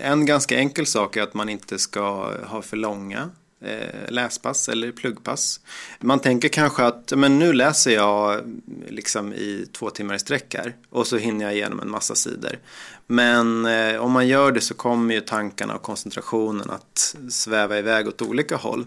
En 0.00 0.26
ganska 0.26 0.58
enkel 0.58 0.86
sak 0.86 1.16
är 1.16 1.22
att 1.22 1.34
man 1.34 1.48
inte 1.48 1.78
ska 1.78 2.32
ha 2.46 2.62
för 2.62 2.76
långa 2.76 3.30
Eh, 3.60 4.08
läspass 4.08 4.68
eller 4.68 4.92
pluggpass. 4.92 5.60
Man 6.00 6.20
tänker 6.20 6.48
kanske 6.48 6.84
att 6.84 7.12
men 7.16 7.38
nu 7.38 7.52
läser 7.52 7.90
jag 7.90 8.40
liksom 8.88 9.32
i 9.32 9.66
två 9.72 9.90
timmar 9.90 10.14
i 10.14 10.18
sträck 10.18 10.54
här 10.54 10.74
och 10.90 11.06
så 11.06 11.16
hinner 11.16 11.44
jag 11.44 11.54
igenom 11.54 11.80
en 11.80 11.90
massa 11.90 12.14
sidor. 12.14 12.58
Men 13.06 13.66
eh, 13.66 13.96
om 13.96 14.12
man 14.12 14.28
gör 14.28 14.52
det 14.52 14.60
så 14.60 14.74
kommer 14.74 15.14
ju 15.14 15.20
tankarna 15.20 15.74
och 15.74 15.82
koncentrationen 15.82 16.70
att 16.70 17.16
sväva 17.30 17.78
iväg 17.78 18.08
åt 18.08 18.22
olika 18.22 18.56
håll. 18.56 18.86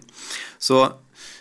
Så 0.58 0.92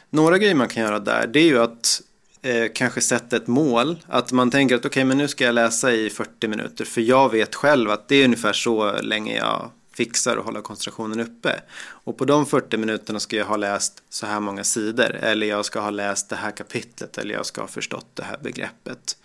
några 0.09 0.37
grejer 0.37 0.55
man 0.55 0.67
kan 0.67 0.83
göra 0.83 0.99
där 0.99 1.27
det 1.27 1.39
är 1.39 1.47
ju 1.47 1.59
att 1.59 2.01
eh, 2.41 2.65
kanske 2.73 3.01
sätta 3.01 3.35
ett 3.35 3.47
mål. 3.47 3.99
Att 4.07 4.31
man 4.31 4.51
tänker 4.51 4.75
att 4.75 4.79
okej 4.79 4.89
okay, 4.89 5.03
men 5.03 5.17
nu 5.17 5.27
ska 5.27 5.45
jag 5.45 5.55
läsa 5.55 5.91
i 5.91 6.09
40 6.09 6.47
minuter 6.47 6.85
för 6.85 7.01
jag 7.01 7.31
vet 7.31 7.55
själv 7.55 7.91
att 7.91 8.07
det 8.07 8.15
är 8.15 8.25
ungefär 8.25 8.53
så 8.53 9.01
länge 9.01 9.37
jag 9.37 9.71
fixar 9.99 10.35
och 10.35 10.45
hålla 10.45 10.61
koncentrationen 10.61 11.19
uppe. 11.19 11.61
Och 12.05 12.17
på 12.17 12.25
de 12.25 12.45
40 12.45 12.77
minuterna 12.77 13.19
ska 13.19 13.35
jag 13.35 13.45
ha 13.45 13.57
läst 13.57 14.03
så 14.09 14.25
här 14.25 14.39
många 14.39 14.63
sidor 14.63 15.15
eller 15.15 15.47
jag 15.47 15.65
ska 15.65 15.79
ha 15.79 15.89
läst 15.89 16.29
det 16.29 16.35
här 16.35 16.51
kapitlet 16.51 17.17
eller 17.17 17.33
jag 17.33 17.45
ska 17.45 17.61
ha 17.61 17.67
förstått 17.67 18.07
det 18.13 18.23
här 18.23 18.37
begreppet. 18.43 19.17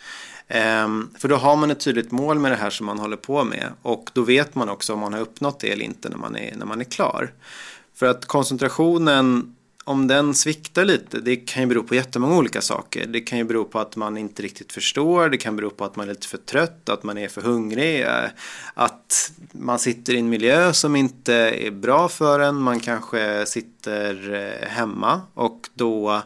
Ehm, 0.49 1.11
för 1.19 1.28
då 1.28 1.37
har 1.37 1.57
man 1.57 1.71
ett 1.71 1.81
tydligt 1.81 2.11
mål 2.11 2.38
med 2.38 2.52
det 2.52 2.57
här 2.57 2.71
som 2.71 2.87
man 2.87 2.99
håller 2.99 3.16
på 3.16 3.45
med 3.45 3.69
och 3.83 4.11
då 4.12 4.23
vet 4.23 4.54
man 4.54 4.69
också 4.69 4.93
om 4.93 5.00
man 5.00 5.12
har 5.12 5.21
uppnått 5.21 5.61
det 5.61 5.73
eller 5.73 5.85
inte 5.85 6.09
när 6.09 6.16
man 6.16 6.37
är, 6.37 6.57
när 6.57 6.66
man 6.66 6.81
är 6.81 6.85
klar. 6.85 7.33
För 7.95 8.07
att 8.07 8.26
koncentrationen 8.26 9.53
om 9.84 10.06
den 10.06 10.34
sviktar 10.34 10.84
lite, 10.84 11.20
det 11.20 11.36
kan 11.36 11.62
ju 11.62 11.68
bero 11.68 11.82
på 11.82 11.94
jättemånga 11.94 12.36
olika 12.36 12.60
saker. 12.60 13.06
Det 13.06 13.20
kan 13.20 13.38
ju 13.38 13.44
bero 13.44 13.64
på 13.64 13.78
att 13.78 13.96
man 13.96 14.16
inte 14.16 14.42
riktigt 14.42 14.72
förstår, 14.72 15.28
det 15.28 15.36
kan 15.36 15.56
bero 15.56 15.70
på 15.70 15.84
att 15.84 15.96
man 15.96 16.08
är 16.08 16.12
lite 16.12 16.28
för 16.28 16.38
trött, 16.38 16.88
att 16.88 17.02
man 17.02 17.18
är 17.18 17.28
för 17.28 17.40
hungrig, 17.40 18.00
eh, 18.00 18.24
att 18.74 19.32
man 19.52 19.78
sitter 19.78 20.14
i 20.14 20.18
en 20.18 20.28
miljö 20.28 20.72
som 20.72 20.96
inte 20.96 21.34
är 21.34 21.70
bra 21.70 22.08
för 22.08 22.40
en, 22.40 22.56
man 22.56 22.80
kanske 22.80 23.46
sitter 23.46 24.34
eh, 24.34 24.68
hemma 24.68 25.20
och 25.34 25.68
då 25.74 26.22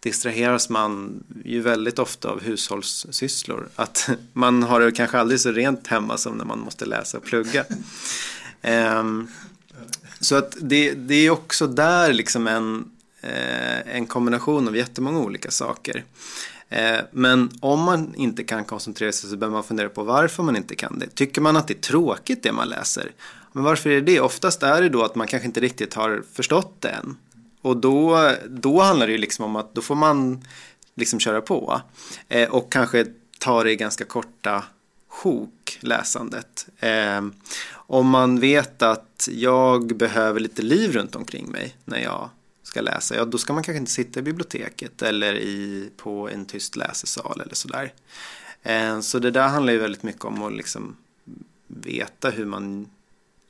distraheras 0.00 0.68
man 0.68 1.24
ju 1.44 1.60
väldigt 1.60 1.98
ofta 1.98 2.28
av 2.28 2.42
hushållssysslor. 2.42 3.68
Att 3.76 4.10
man 4.32 4.62
har 4.62 4.80
det 4.80 4.92
kanske 4.92 5.18
aldrig 5.18 5.40
så 5.40 5.52
rent 5.52 5.86
hemma 5.86 6.18
som 6.18 6.34
när 6.34 6.44
man 6.44 6.58
måste 6.58 6.84
läsa 6.84 7.18
och 7.18 7.24
plugga. 7.24 7.64
um, 8.98 9.28
så 10.20 10.36
att 10.36 10.56
det, 10.60 10.92
det 10.92 11.14
är 11.14 11.30
också 11.30 11.66
där 11.66 12.12
liksom 12.12 12.46
en, 12.46 12.90
Eh, 13.22 13.96
en 13.96 14.06
kombination 14.06 14.68
av 14.68 14.76
jättemånga 14.76 15.20
olika 15.20 15.50
saker. 15.50 16.04
Eh, 16.68 16.98
men 17.10 17.50
om 17.60 17.80
man 17.80 18.14
inte 18.14 18.44
kan 18.44 18.64
koncentrera 18.64 19.12
sig 19.12 19.30
så 19.30 19.36
behöver 19.36 19.54
man 19.54 19.64
fundera 19.64 19.88
på 19.88 20.02
varför 20.02 20.42
man 20.42 20.56
inte 20.56 20.74
kan 20.74 20.98
det. 20.98 21.14
Tycker 21.14 21.40
man 21.40 21.56
att 21.56 21.68
det 21.68 21.74
är 21.74 21.80
tråkigt 21.80 22.42
det 22.42 22.52
man 22.52 22.68
läser? 22.68 23.12
Men 23.52 23.64
varför 23.64 23.90
är 23.90 23.94
det 23.94 24.12
det? 24.12 24.20
Oftast 24.20 24.62
är 24.62 24.82
det 24.82 24.88
då 24.88 25.02
att 25.02 25.14
man 25.14 25.26
kanske 25.26 25.46
inte 25.46 25.60
riktigt 25.60 25.94
har 25.94 26.22
förstått 26.32 26.76
det 26.80 26.88
än. 26.88 27.16
Och 27.60 27.76
då, 27.76 28.30
då 28.48 28.80
handlar 28.80 29.06
det 29.06 29.12
ju 29.12 29.18
liksom 29.18 29.44
om 29.44 29.56
att 29.56 29.74
då 29.74 29.82
får 29.82 29.94
man 29.94 30.44
liksom 30.94 31.20
köra 31.20 31.40
på. 31.40 31.80
Eh, 32.28 32.50
och 32.50 32.72
kanske 32.72 33.06
ta 33.38 33.64
det 33.64 33.72
i 33.72 33.76
ganska 33.76 34.04
korta 34.04 34.64
sjok, 35.08 35.78
läsandet. 35.80 36.66
Om 37.72 38.08
man 38.08 38.40
vet 38.40 38.82
att 38.82 39.28
jag 39.32 39.96
behöver 39.96 40.40
lite 40.40 40.62
liv 40.62 40.92
runt 40.92 41.16
omkring 41.16 41.50
mig 41.50 41.76
när 41.84 41.98
jag 41.98 42.30
ska 42.62 42.80
läsa, 42.80 43.16
ja 43.16 43.24
då 43.24 43.38
ska 43.38 43.52
man 43.52 43.62
kanske 43.62 43.78
inte 43.78 43.90
sitta 43.90 44.20
i 44.20 44.22
biblioteket 44.22 45.02
eller 45.02 45.34
i, 45.34 45.90
på 45.96 46.28
en 46.28 46.46
tyst 46.46 46.76
läsesal 46.76 47.40
eller 47.40 47.54
sådär. 47.54 47.92
Eh, 48.62 49.00
så 49.00 49.18
det 49.18 49.30
där 49.30 49.48
handlar 49.48 49.72
ju 49.72 49.78
väldigt 49.78 50.02
mycket 50.02 50.24
om 50.24 50.42
att 50.42 50.52
liksom 50.52 50.96
veta 51.66 52.30
hur 52.30 52.44
man, 52.44 52.90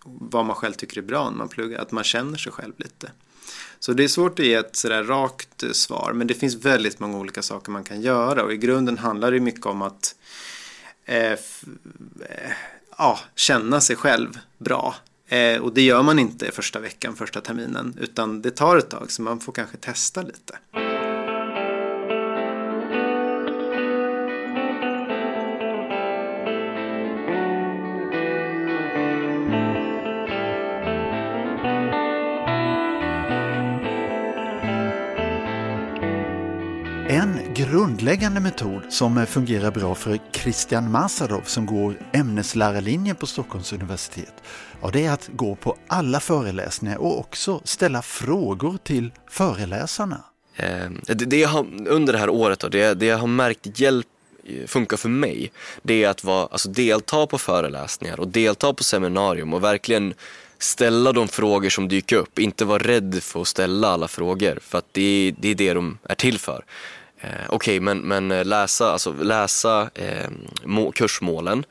vad 0.04 0.44
man 0.44 0.56
själv 0.56 0.72
tycker 0.72 0.98
är 0.98 1.02
bra 1.02 1.30
när 1.30 1.38
man 1.38 1.48
pluggar, 1.48 1.78
att 1.78 1.92
man 1.92 2.04
känner 2.04 2.38
sig 2.38 2.52
själv 2.52 2.72
lite. 2.76 3.10
Så 3.78 3.92
det 3.92 4.04
är 4.04 4.08
svårt 4.08 4.38
att 4.38 4.46
ge 4.46 4.54
ett 4.54 4.76
sådär 4.76 5.04
rakt 5.04 5.62
eh, 5.62 5.70
svar, 5.70 6.12
men 6.14 6.26
det 6.26 6.34
finns 6.34 6.54
väldigt 6.54 7.00
många 7.00 7.18
olika 7.18 7.42
saker 7.42 7.72
man 7.72 7.84
kan 7.84 8.00
göra 8.00 8.44
och 8.44 8.52
i 8.52 8.56
grunden 8.56 8.98
handlar 8.98 9.32
det 9.32 9.40
mycket 9.40 9.66
om 9.66 9.82
att 9.82 10.14
eh, 11.04 11.32
eh, 11.32 11.38
ja, 12.98 13.20
känna 13.34 13.80
sig 13.80 13.96
själv 13.96 14.38
bra. 14.58 14.94
Eh, 15.32 15.62
och 15.62 15.74
det 15.74 15.82
gör 15.82 16.02
man 16.02 16.18
inte 16.18 16.50
första 16.52 16.80
veckan, 16.80 17.16
första 17.16 17.40
terminen, 17.40 17.96
utan 18.00 18.42
det 18.42 18.50
tar 18.50 18.76
ett 18.76 18.90
tag 18.90 19.10
så 19.10 19.22
man 19.22 19.40
får 19.40 19.52
kanske 19.52 19.76
testa 19.76 20.22
lite. 20.22 20.58
Grundläggande 37.72 38.40
metod 38.40 38.82
som 38.88 39.18
eh, 39.18 39.24
fungerar 39.24 39.70
bra 39.70 39.94
för 39.94 40.18
Christian 40.32 40.90
Masarov 40.90 41.42
som 41.42 41.66
går 41.66 41.98
ämneslärarlinjen 42.12 43.16
på 43.16 43.26
Stockholms 43.26 43.72
universitet, 43.72 44.34
ja, 44.82 44.90
det 44.92 45.04
är 45.04 45.12
att 45.12 45.30
gå 45.32 45.54
på 45.54 45.76
alla 45.86 46.20
föreläsningar 46.20 46.96
och 46.96 47.18
också 47.18 47.60
ställa 47.64 48.02
frågor 48.02 48.78
till 48.82 49.12
föreläsarna. 49.30 50.24
Eh, 50.56 50.90
det, 51.06 51.14
det 51.14 51.36
jag 51.36 51.48
har, 51.48 51.66
under 51.86 52.12
det 52.12 52.18
här 52.18 52.28
året, 52.30 52.60
då, 52.60 52.68
det, 52.68 52.94
det 52.94 53.06
jag 53.06 53.18
har 53.18 53.26
märkt 53.26 53.80
hjälp 53.80 54.06
eh, 54.44 54.66
funkar 54.66 54.96
för 54.96 55.08
mig, 55.08 55.52
det 55.82 56.04
är 56.04 56.08
att 56.08 56.24
vara, 56.24 56.46
alltså 56.46 56.68
delta 56.68 57.26
på 57.26 57.38
föreläsningar 57.38 58.20
och 58.20 58.28
delta 58.28 58.74
på 58.74 58.84
seminarium 58.84 59.54
och 59.54 59.64
verkligen 59.64 60.14
ställa 60.58 61.12
de 61.12 61.28
frågor 61.28 61.68
som 61.68 61.88
dyker 61.88 62.16
upp. 62.16 62.38
Inte 62.38 62.64
vara 62.64 62.82
rädd 62.82 63.22
för 63.22 63.40
att 63.40 63.48
ställa 63.48 63.88
alla 63.88 64.08
frågor 64.08 64.58
för 64.62 64.78
att 64.78 64.86
det, 64.92 65.34
det 65.38 65.48
är 65.48 65.54
det 65.54 65.74
de 65.74 65.98
är 66.04 66.14
till 66.14 66.38
för. 66.38 66.64
Eh, 67.22 67.28
Okej, 67.48 67.56
okay, 67.76 67.80
men, 67.80 67.98
men 67.98 68.30
eh, 68.30 68.44
läsa, 68.44 68.92
alltså 68.92 69.12
läsa 69.12 69.90
eh, 69.94 70.30
må, 70.64 70.92
kursmålen, 70.92 71.64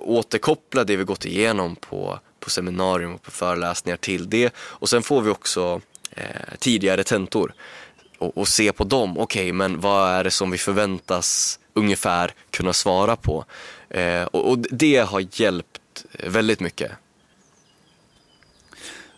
återkoppla 0.00 0.84
det 0.84 0.96
vi 0.96 1.04
gått 1.04 1.24
igenom 1.24 1.76
på, 1.76 2.18
på 2.40 2.50
seminarium 2.50 3.14
och 3.14 3.22
på 3.22 3.30
föreläsningar 3.30 3.96
till 3.96 4.30
det 4.30 4.54
och 4.56 4.88
sen 4.88 5.02
får 5.02 5.20
vi 5.20 5.30
också 5.30 5.80
eh, 6.10 6.24
tidigare 6.58 7.04
tentor 7.04 7.54
och, 8.18 8.38
och, 8.38 8.48
se 8.48 8.72
på 8.72 8.84
dem. 8.84 9.18
Okej, 9.18 9.42
okay, 9.42 9.52
men 9.52 9.80
vad 9.80 10.10
är 10.10 10.24
det 10.24 10.30
som 10.30 10.50
vi 10.50 10.58
förväntas 10.58 11.58
ungefär 11.74 12.34
kunna 12.50 12.72
svara 12.72 13.16
på? 13.16 13.44
Eh, 13.90 14.24
och, 14.24 14.50
och 14.50 14.58
det 14.58 14.96
har 14.96 15.40
hjälpt 15.40 16.04
väldigt 16.24 16.60
mycket. 16.60 16.92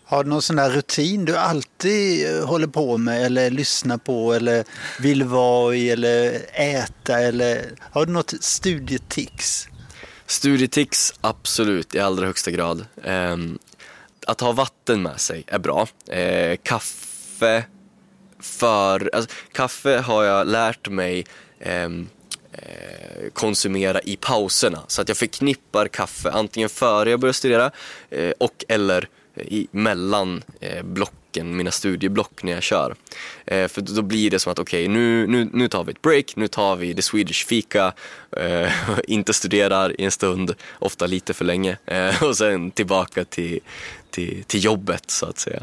Har 0.08 0.24
du 0.24 0.30
någon 0.30 0.42
sån 0.42 0.56
där 0.56 0.70
rutin 0.70 1.24
du 1.24 1.36
alltid 1.36 2.36
eh, 2.36 2.46
håller 2.46 2.66
på 2.66 2.98
med 2.98 3.26
eller 3.26 3.50
lyssnar 3.50 3.98
på 3.98 4.32
eller 4.34 4.64
vill 5.00 5.24
vara 5.24 5.74
i 5.74 5.90
eller 5.90 6.40
äta 6.52 7.18
eller 7.18 7.64
har 7.80 8.06
du 8.06 8.12
något 8.12 8.34
studietix? 8.40 9.68
Studietix, 10.26 11.14
absolut 11.20 11.94
i 11.94 12.00
allra 12.00 12.26
högsta 12.26 12.50
grad. 12.50 12.86
Eh, 13.04 13.36
att 14.26 14.40
ha 14.40 14.52
vatten 14.52 15.02
med 15.02 15.20
sig 15.20 15.44
är 15.46 15.58
bra. 15.58 15.86
Eh, 16.08 16.56
kaffe, 16.62 17.64
för, 18.40 19.10
alltså, 19.12 19.30
kaffe 19.52 19.98
har 19.98 20.24
jag 20.24 20.46
lärt 20.46 20.88
mig 20.88 21.26
ehm, 21.60 22.08
eh, 22.52 23.30
konsumera 23.32 24.00
i 24.00 24.16
pauserna. 24.16 24.82
Så 24.86 25.02
att 25.02 25.08
jag 25.08 25.16
förknippar 25.16 25.88
kaffe 25.88 26.30
antingen 26.30 26.68
före 26.68 27.10
jag 27.10 27.20
börjar 27.20 27.32
studera 27.32 27.70
eh, 28.10 28.30
och 28.38 28.64
eller 28.68 29.08
i, 29.36 29.66
mellan 29.70 30.42
eh, 30.60 30.82
blocken, 30.82 31.56
mina 31.56 31.70
studieblock 31.70 32.42
när 32.42 32.52
jag 32.52 32.62
kör. 32.62 32.94
Eh, 33.46 33.68
för 33.68 33.80
då 33.80 34.02
blir 34.02 34.30
det 34.30 34.38
som 34.38 34.52
att 34.52 34.58
okej, 34.58 34.84
okay, 34.84 34.94
nu, 34.94 35.26
nu, 35.26 35.50
nu 35.52 35.68
tar 35.68 35.84
vi 35.84 35.92
ett 35.92 36.02
break, 36.02 36.36
nu 36.36 36.48
tar 36.48 36.76
vi 36.76 36.94
the 36.94 37.02
Swedish 37.02 37.46
fika, 37.46 37.92
eh, 38.36 38.72
inte 39.04 39.32
studerar 39.32 40.00
i 40.00 40.04
en 40.04 40.10
stund, 40.10 40.54
ofta 40.78 41.06
lite 41.06 41.34
för 41.34 41.44
länge 41.44 41.76
eh, 41.86 42.22
och 42.28 42.36
sen 42.36 42.70
tillbaka 42.70 43.24
till, 43.24 43.60
till, 44.10 44.44
till 44.46 44.64
jobbet 44.64 45.10
så 45.10 45.26
att 45.26 45.38
säga. 45.38 45.62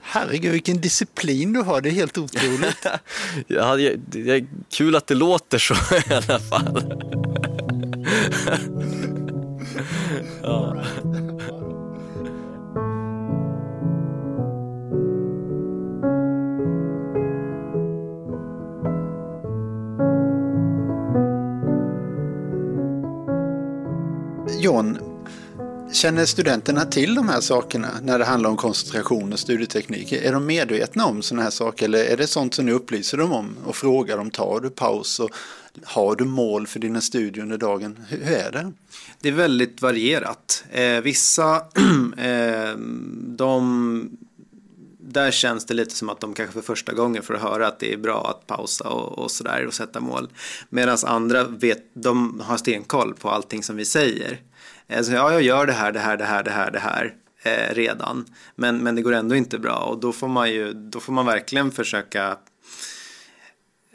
Herregud 0.00 0.52
vilken 0.52 0.80
disciplin 0.80 1.52
du 1.52 1.60
har, 1.60 1.80
det 1.80 1.88
är 1.88 1.92
helt 1.92 2.18
otroligt. 2.18 2.86
ja, 3.46 3.76
det, 3.76 3.96
det 3.96 4.30
är 4.30 4.46
kul 4.70 4.96
att 4.96 5.06
det 5.06 5.14
låter 5.14 5.58
så 5.58 5.74
i 5.74 6.14
alla 6.14 6.40
fall. 6.40 6.82
ja. 10.42 10.84
Känner 25.98 26.26
studenterna 26.26 26.84
till 26.84 27.14
de 27.14 27.28
här 27.28 27.40
sakerna 27.40 27.88
när 28.02 28.18
det 28.18 28.24
handlar 28.24 28.50
om 28.50 28.56
koncentration 28.56 29.32
och 29.32 29.38
studieteknik? 29.38 30.12
Är 30.12 30.32
de 30.32 30.46
medvetna 30.46 31.06
om 31.06 31.22
sådana 31.22 31.42
här 31.42 31.50
saker 31.50 31.84
eller 31.84 32.04
är 32.04 32.16
det 32.16 32.26
sånt 32.26 32.54
som 32.54 32.66
ni 32.66 32.72
upplyser 32.72 33.18
dem 33.18 33.32
om 33.32 33.56
och 33.64 33.76
frågar 33.76 34.16
dem? 34.16 34.30
Tar 34.30 34.60
du 34.60 34.70
paus 34.70 35.20
och 35.20 35.30
har 35.84 36.16
du 36.16 36.24
mål 36.24 36.66
för 36.66 36.80
dina 36.80 37.00
studier 37.00 37.42
under 37.42 37.58
dagen? 37.58 37.98
Hur 38.08 38.22
är 38.22 38.50
det? 38.52 38.72
Det 39.20 39.28
är 39.28 39.32
väldigt 39.32 39.82
varierat. 39.82 40.64
Eh, 40.70 41.00
vissa, 41.00 41.56
eh, 42.16 42.76
de 43.18 44.17
där 45.12 45.30
känns 45.30 45.66
det 45.66 45.74
lite 45.74 45.94
som 45.94 46.08
att 46.08 46.20
de 46.20 46.34
kanske 46.34 46.52
för 46.54 46.62
första 46.62 46.92
gången 46.92 47.22
får 47.22 47.34
höra 47.34 47.66
att 47.66 47.78
det 47.78 47.92
är 47.92 47.96
bra 47.96 48.30
att 48.30 48.46
pausa 48.46 48.88
och, 48.88 49.18
och 49.18 49.30
sådär 49.30 49.66
och 49.66 49.74
sätta 49.74 50.00
mål. 50.00 50.28
Medan 50.68 50.98
andra 51.04 51.44
vet, 51.44 51.82
de 51.94 52.40
har 52.40 52.56
stenkoll 52.56 53.14
på 53.14 53.30
allting 53.30 53.62
som 53.62 53.76
vi 53.76 53.84
säger. 53.84 54.40
Alltså, 54.96 55.12
ja, 55.12 55.32
jag 55.32 55.42
gör 55.42 55.66
det 55.66 55.72
här, 55.72 55.92
det 55.92 56.00
här, 56.00 56.16
det 56.16 56.24
här, 56.24 56.42
det 56.42 56.50
här, 56.50 56.70
det 56.70 56.78
här 56.78 57.14
eh, 57.42 57.74
redan. 57.74 58.24
Men, 58.54 58.78
men 58.78 58.94
det 58.94 59.02
går 59.02 59.12
ändå 59.12 59.34
inte 59.34 59.58
bra 59.58 59.76
och 59.76 60.00
då 60.00 60.12
får 60.12 60.28
man 60.28 60.50
ju, 60.50 60.72
då 60.72 61.00
får 61.00 61.12
man 61.12 61.26
verkligen 61.26 61.70
försöka 61.70 62.38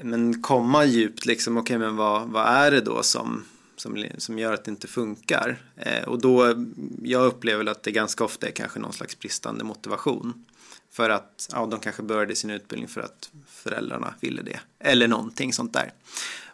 men 0.01 0.41
komma 0.41 0.85
djupt 0.85 1.25
liksom, 1.25 1.57
okej 1.57 1.75
okay, 1.77 1.87
men 1.87 1.95
vad, 1.95 2.29
vad 2.29 2.47
är 2.47 2.71
det 2.71 2.81
då 2.81 3.03
som, 3.03 3.45
som, 3.75 4.05
som 4.17 4.39
gör 4.39 4.53
att 4.53 4.65
det 4.65 4.71
inte 4.71 4.87
funkar? 4.87 5.61
Eh, 5.75 6.03
och 6.03 6.21
då, 6.21 6.65
jag 7.03 7.25
upplever 7.25 7.65
att 7.65 7.83
det 7.83 7.91
ganska 7.91 8.23
ofta 8.23 8.47
är 8.47 8.51
kanske 8.51 8.79
någon 8.79 8.93
slags 8.93 9.19
bristande 9.19 9.63
motivation. 9.63 10.45
För 10.93 11.09
att 11.09 11.49
ja, 11.51 11.65
de 11.65 11.79
kanske 11.79 12.03
började 12.03 12.35
sin 12.35 12.49
utbildning 12.49 12.87
för 12.87 13.01
att 13.01 13.29
föräldrarna 13.47 14.13
ville 14.19 14.41
det. 14.41 14.59
Eller 14.79 15.07
någonting 15.07 15.53
sånt 15.53 15.73
där. 15.73 15.93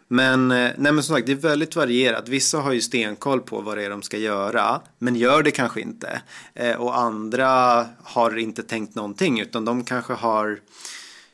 Men, 0.08 0.50
eh, 0.50 0.70
nej 0.76 0.92
men 0.92 1.02
som 1.02 1.16
sagt, 1.16 1.26
det 1.26 1.32
är 1.32 1.36
väldigt 1.36 1.76
varierat. 1.76 2.28
Vissa 2.28 2.58
har 2.58 2.72
ju 2.72 2.80
stenkoll 2.80 3.40
på 3.40 3.60
vad 3.60 3.78
det 3.78 3.84
är 3.84 3.90
de 3.90 4.02
ska 4.02 4.18
göra, 4.18 4.80
men 4.98 5.14
gör 5.16 5.42
det 5.42 5.50
kanske 5.50 5.80
inte. 5.80 6.22
Eh, 6.54 6.76
och 6.76 6.98
andra 6.98 7.86
har 8.02 8.38
inte 8.38 8.62
tänkt 8.62 8.94
någonting, 8.94 9.40
utan 9.40 9.64
de 9.64 9.84
kanske 9.84 10.12
har 10.12 10.58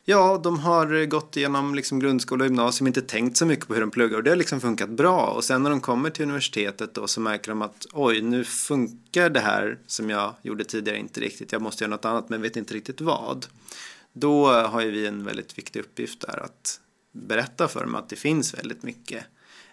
Ja, 0.09 0.39
de 0.43 0.59
har 0.59 1.05
gått 1.05 1.37
igenom 1.37 1.75
liksom 1.75 1.99
grundskola 1.99 2.43
och 2.43 2.47
gymnasium, 2.47 2.87
inte 2.87 3.01
tänkt 3.01 3.37
så 3.37 3.45
mycket 3.45 3.67
på 3.67 3.73
hur 3.73 3.81
de 3.81 3.91
pluggar 3.91 4.17
och 4.17 4.23
det 4.23 4.29
har 4.29 4.37
liksom 4.37 4.61
funkat 4.61 4.89
bra. 4.89 5.25
Och 5.25 5.43
sen 5.43 5.63
när 5.63 5.69
de 5.69 5.81
kommer 5.81 6.09
till 6.09 6.23
universitetet 6.23 6.93
då 6.93 7.07
så 7.07 7.21
märker 7.21 7.51
de 7.51 7.61
att 7.61 7.85
oj, 7.93 8.21
nu 8.21 8.43
funkar 8.43 9.29
det 9.29 9.39
här 9.39 9.77
som 9.87 10.09
jag 10.09 10.33
gjorde 10.41 10.63
tidigare 10.63 10.97
inte 10.97 11.19
riktigt. 11.19 11.51
Jag 11.51 11.61
måste 11.61 11.83
göra 11.83 11.89
något 11.89 12.05
annat 12.05 12.29
men 12.29 12.41
vet 12.41 12.55
inte 12.55 12.73
riktigt 12.73 13.01
vad. 13.01 13.45
Då 14.13 14.51
har 14.51 14.81
ju 14.81 14.91
vi 14.91 15.07
en 15.07 15.23
väldigt 15.23 15.57
viktig 15.57 15.79
uppgift 15.79 16.21
där 16.21 16.43
att 16.43 16.79
berätta 17.11 17.67
för 17.67 17.79
dem 17.79 17.95
att 17.95 18.09
det 18.09 18.15
finns 18.15 18.53
väldigt 18.53 18.83
mycket 18.83 19.25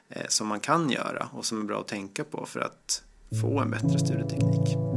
eh, 0.08 0.26
som 0.28 0.46
man 0.46 0.60
kan 0.60 0.90
göra 0.90 1.28
och 1.32 1.44
som 1.44 1.60
är 1.60 1.64
bra 1.64 1.80
att 1.80 1.88
tänka 1.88 2.24
på 2.24 2.46
för 2.46 2.60
att 2.60 3.02
få 3.42 3.60
en 3.60 3.70
bättre 3.70 3.98
studieteknik. 3.98 4.93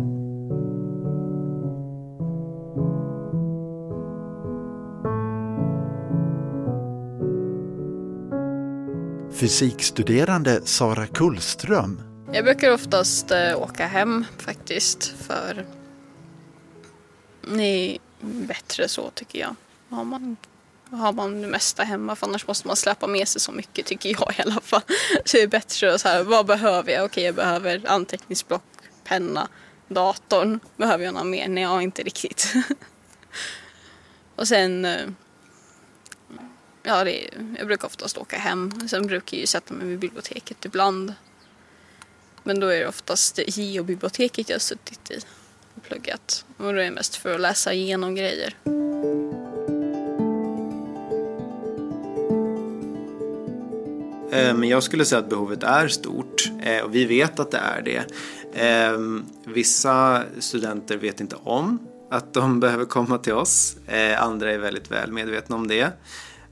Fysikstuderande 9.33 10.61
Sara 10.65 11.07
Kullström. 11.07 12.01
Jag 12.33 12.45
brukar 12.45 12.71
oftast 12.71 13.31
eh, 13.31 13.61
åka 13.61 13.87
hem 13.87 14.25
faktiskt 14.37 15.13
för 15.27 15.65
det 17.41 17.63
är 17.95 17.97
bättre 18.21 18.87
så 18.87 19.09
tycker 19.09 19.39
jag. 19.39 19.55
Har 19.89 20.03
man 20.03 20.37
har 20.91 21.13
man 21.13 21.41
det 21.41 21.47
mesta 21.47 21.83
hemma 21.83 22.15
för 22.15 22.27
annars 22.27 22.47
måste 22.47 22.67
man 22.67 22.75
släppa 22.75 23.07
med 23.07 23.27
sig 23.27 23.41
så 23.41 23.51
mycket 23.51 23.85
tycker 23.85 24.09
jag 24.09 24.33
i 24.37 24.41
alla 24.41 24.61
fall. 24.61 24.81
Så 25.25 25.37
det 25.37 25.43
är 25.43 25.47
bättre 25.47 25.93
att 25.93 26.01
så 26.01 26.07
här, 26.07 26.23
vad 26.23 26.45
behöver 26.45 26.91
jag? 26.91 27.05
Okej 27.05 27.23
jag 27.23 27.35
behöver 27.35 27.81
anteckningsblock, 27.87 28.63
penna, 29.03 29.47
datorn. 29.87 30.59
Behöver 30.77 31.05
jag 31.05 31.13
något 31.13 31.25
mer? 31.25 31.47
Nej, 31.47 31.63
ja, 31.63 31.81
inte 31.81 32.03
riktigt. 32.03 32.53
och 34.35 34.47
sen 34.47 34.85
eh, 34.85 35.07
Ja, 36.87 37.03
det 37.03 37.25
är, 37.25 37.29
jag 37.57 37.67
brukar 37.67 37.87
oftast 37.87 38.17
åka 38.17 38.37
hem. 38.37 38.87
Sen 38.87 39.07
brukar 39.07 39.37
jag 39.37 39.41
ju 39.41 39.47
sätta 39.47 39.73
mig 39.73 39.87
vid 39.87 39.99
biblioteket 39.99 40.65
ibland. 40.65 41.13
Men 42.43 42.59
då 42.59 42.67
är 42.67 42.79
det 42.79 42.87
oftast 42.87 43.39
geobiblioteket 43.47 44.49
jag 44.49 44.55
har 44.55 44.59
suttit 44.59 45.11
i 45.11 45.19
och 45.75 45.83
pluggat. 45.83 46.45
Och 46.57 46.63
då 46.63 46.69
är 46.69 46.73
det 46.73 46.91
mest 46.91 47.15
för 47.15 47.35
att 47.35 47.41
läsa 47.41 47.73
igenom 47.73 48.15
grejer. 48.15 48.55
Men 54.31 54.63
jag 54.63 54.83
skulle 54.83 55.05
säga 55.05 55.19
att 55.19 55.29
behovet 55.29 55.63
är 55.63 55.87
stort 55.87 56.51
eh, 56.61 56.83
och 56.83 56.95
vi 56.95 57.05
vet 57.05 57.39
att 57.39 57.51
det 57.51 57.57
är 57.57 57.81
det. 57.81 58.03
Ehm, 58.61 59.25
vissa 59.45 60.23
studenter 60.39 60.97
vet 60.97 61.21
inte 61.21 61.35
om 61.35 61.79
att 62.11 62.33
de 62.33 62.59
behöver 62.59 62.85
komma 62.85 63.17
till 63.17 63.33
oss. 63.33 63.77
Eh, 63.87 64.23
andra 64.23 64.53
är 64.53 64.57
väldigt 64.57 64.91
väl 64.91 65.11
medvetna 65.11 65.55
om 65.55 65.67
det. 65.67 65.91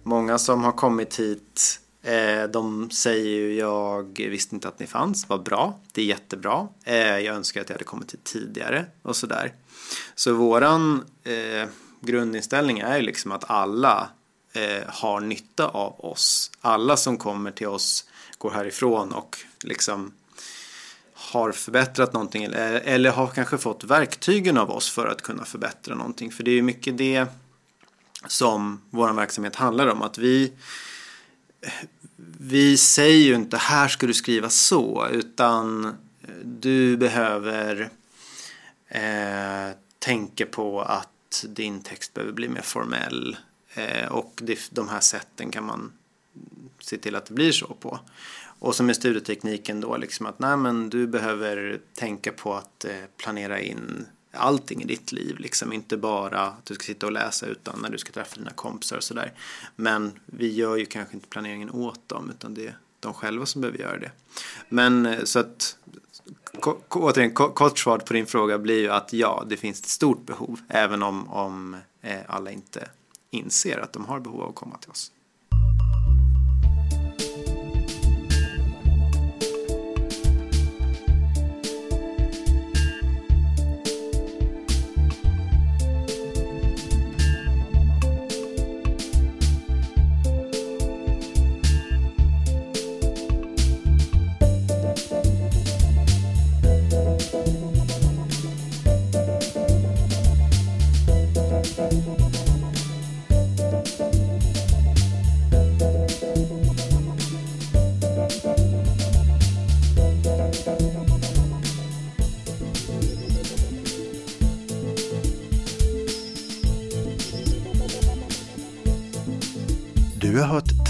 Många 0.07 0.37
som 0.37 0.63
har 0.63 0.71
kommit 0.71 1.19
hit 1.19 1.79
eh, 2.01 2.43
de 2.43 2.89
säger 2.89 3.25
ju 3.25 3.55
jag 3.55 4.17
visste 4.17 4.55
inte 4.55 4.67
att 4.67 4.79
ni 4.79 4.87
fanns, 4.87 5.29
vad 5.29 5.43
bra, 5.43 5.79
det 5.91 6.01
är 6.01 6.05
jättebra. 6.05 6.67
Eh, 6.83 6.97
jag 6.97 7.35
önskar 7.35 7.61
att 7.61 7.69
jag 7.69 7.73
hade 7.73 7.83
kommit 7.83 8.13
hit 8.13 8.23
tidigare 8.23 8.85
och 9.01 9.15
sådär. 9.15 9.53
Så 10.15 10.33
våran 10.33 11.05
eh, 11.23 11.69
grundinställning 12.01 12.79
är 12.79 12.97
ju 12.97 13.01
liksom 13.01 13.31
att 13.31 13.49
alla 13.49 14.09
eh, 14.53 14.87
har 14.87 15.21
nytta 15.21 15.67
av 15.67 16.05
oss. 16.05 16.51
Alla 16.61 16.97
som 16.97 17.17
kommer 17.17 17.51
till 17.51 17.67
oss 17.67 18.05
går 18.37 18.51
härifrån 18.51 19.13
och 19.13 19.37
liksom 19.63 20.13
har 21.13 21.51
förbättrat 21.51 22.13
någonting 22.13 22.43
eller, 22.43 22.73
eller 22.73 23.11
har 23.11 23.27
kanske 23.27 23.57
fått 23.57 23.83
verktygen 23.83 24.57
av 24.57 24.71
oss 24.71 24.89
för 24.89 25.07
att 25.07 25.21
kunna 25.21 25.45
förbättra 25.45 25.95
någonting. 25.95 26.31
För 26.31 26.43
det 26.43 26.51
är 26.51 26.61
mycket 26.61 26.97
det 26.97 27.27
som 28.27 28.81
vår 28.89 29.13
verksamhet 29.13 29.55
handlar 29.55 29.87
om. 29.87 30.01
Att 30.01 30.17
vi, 30.17 30.53
vi 32.39 32.77
säger 32.77 33.25
ju 33.25 33.35
inte 33.35 33.57
här 33.57 33.87
ska 33.87 34.07
du 34.07 34.13
skriva 34.13 34.49
så 34.49 35.07
utan 35.11 35.85
eh, 35.85 35.91
du 36.43 36.97
behöver 36.97 37.89
eh, 38.87 39.75
tänka 39.99 40.45
på 40.45 40.81
att 40.81 41.45
din 41.47 41.81
text 41.81 42.13
behöver 42.13 42.33
bli 42.33 42.49
mer 42.49 42.61
formell. 42.61 43.37
Eh, 43.73 44.11
och 44.11 44.41
de 44.71 44.89
här 44.89 44.99
sätten 44.99 45.51
kan 45.51 45.65
man 45.65 45.91
se 46.79 46.97
till 46.97 47.15
att 47.15 47.25
det 47.25 47.33
blir 47.33 47.51
så 47.51 47.67
på. 47.67 47.99
Och 48.59 48.75
som 48.75 48.85
med 48.85 48.95
studietekniken 48.95 49.81
då, 49.81 49.97
liksom 49.97 50.25
att 50.25 50.39
nej, 50.39 50.57
men 50.57 50.89
du 50.89 51.07
behöver 51.07 51.79
tänka 51.93 52.31
på 52.31 52.53
att 52.53 52.85
eh, 52.85 52.95
planera 53.17 53.59
in 53.59 54.05
allting 54.35 54.81
i 54.81 54.85
ditt 54.85 55.11
liv. 55.11 55.39
Liksom. 55.39 55.73
Inte 55.73 55.97
bara 55.97 56.41
att 56.41 56.65
du 56.65 56.73
ska 56.73 56.83
sitta 56.83 57.05
och 57.05 57.11
läsa 57.11 57.45
utan 57.45 57.79
när 57.81 57.89
du 57.89 57.97
ska 57.97 58.11
träffa 58.11 58.35
dina 58.35 58.51
kompisar 58.51 58.97
och 58.97 59.03
sådär. 59.03 59.33
Men 59.75 60.19
vi 60.25 60.53
gör 60.53 60.75
ju 60.75 60.85
kanske 60.85 61.13
inte 61.13 61.27
planeringen 61.27 61.69
åt 61.69 62.09
dem 62.09 62.29
utan 62.29 62.53
det 62.53 62.67
är 62.67 62.77
de 62.99 63.13
själva 63.13 63.45
som 63.45 63.61
behöver 63.61 63.79
göra 63.79 63.97
det. 63.97 64.11
Men 64.69 65.05
eh, 65.05 65.23
så 65.23 65.39
att 65.39 65.77
återigen, 66.89 67.33
kort 67.33 67.79
svar 67.79 67.97
på 67.97 68.13
din 68.13 68.25
fråga 68.25 68.57
blir 68.57 68.79
ju 68.79 68.89
att 68.89 69.13
ja, 69.13 69.45
det 69.47 69.57
finns 69.57 69.79
ett 69.79 69.85
stort 69.85 70.25
behov 70.25 70.59
även 70.69 71.03
om, 71.03 71.29
om 71.29 71.77
eh, 72.01 72.19
alla 72.27 72.51
inte 72.51 72.89
inser 73.31 73.77
att 73.77 73.93
de 73.93 74.05
har 74.05 74.19
behov 74.19 74.41
av 74.41 74.49
att 74.49 74.55
komma 74.55 74.77
till 74.77 74.91
oss. 74.91 75.11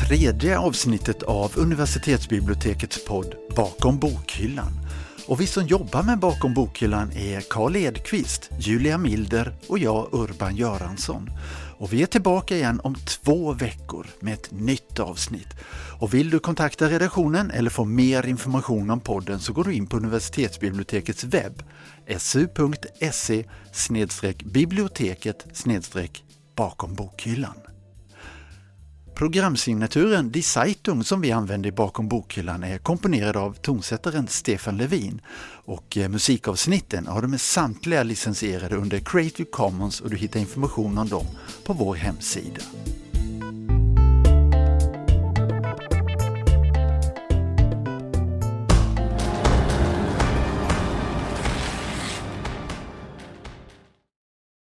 Tredje 0.07 0.59
avsnittet 0.59 1.23
av 1.23 1.51
universitetsbibliotekets 1.55 3.05
podd 3.05 3.35
Bakom 3.55 3.99
bokhyllan. 3.99 4.71
Och 5.27 5.41
vi 5.41 5.47
som 5.47 5.67
jobbar 5.67 6.03
med 6.03 6.19
Bakom 6.19 6.53
bokhyllan 6.53 7.11
är 7.11 7.41
Karl 7.49 7.75
Edqvist, 7.75 8.49
Julia 8.59 8.97
Milder 8.97 9.55
och 9.67 9.79
jag 9.79 10.07
Urban 10.11 10.55
Göransson. 10.55 11.29
Och 11.77 11.93
vi 11.93 12.01
är 12.01 12.05
tillbaka 12.05 12.55
igen 12.55 12.81
om 12.83 12.95
två 12.95 13.53
veckor 13.53 14.07
med 14.19 14.33
ett 14.33 14.51
nytt 14.51 14.99
avsnitt. 14.99 15.53
Och 15.99 16.13
vill 16.13 16.29
du 16.29 16.39
kontakta 16.39 16.89
redaktionen 16.89 17.51
eller 17.51 17.69
få 17.69 17.85
mer 17.85 18.25
information 18.25 18.89
om 18.89 18.99
podden 18.99 19.39
så 19.39 19.53
går 19.53 19.63
du 19.63 19.73
in 19.73 19.87
på 19.87 19.97
universitetsbibliotekets 19.97 21.23
webb 21.23 21.63
su.se 22.17 23.43
biblioteket 24.45 25.45
bakom 26.55 26.95
bokhyllan. 26.95 27.74
Programsignaturen 29.15 30.31
Die 30.31 30.41
Zeitung 30.41 31.03
som 31.03 31.21
vi 31.21 31.31
använder 31.31 31.71
bakom 31.71 32.07
bokhyllan 32.07 32.63
är 32.63 32.77
komponerad 32.77 33.37
av 33.37 33.53
tonsättaren 33.53 34.27
Stefan 34.27 34.77
Levin 34.77 35.21
och 35.65 35.97
eh, 35.97 36.09
musikavsnitten 36.09 37.07
har 37.07 37.21
de 37.21 37.33
är 37.33 37.37
samtliga 37.37 38.03
licensierade 38.03 38.75
under 38.75 38.99
Creative 38.99 39.49
Commons 39.51 40.01
och 40.01 40.09
du 40.09 40.17
hittar 40.17 40.39
information 40.39 40.97
om 40.97 41.09
dem 41.09 41.25
på 41.65 41.73
vår 41.73 41.95
hemsida. 41.95 42.61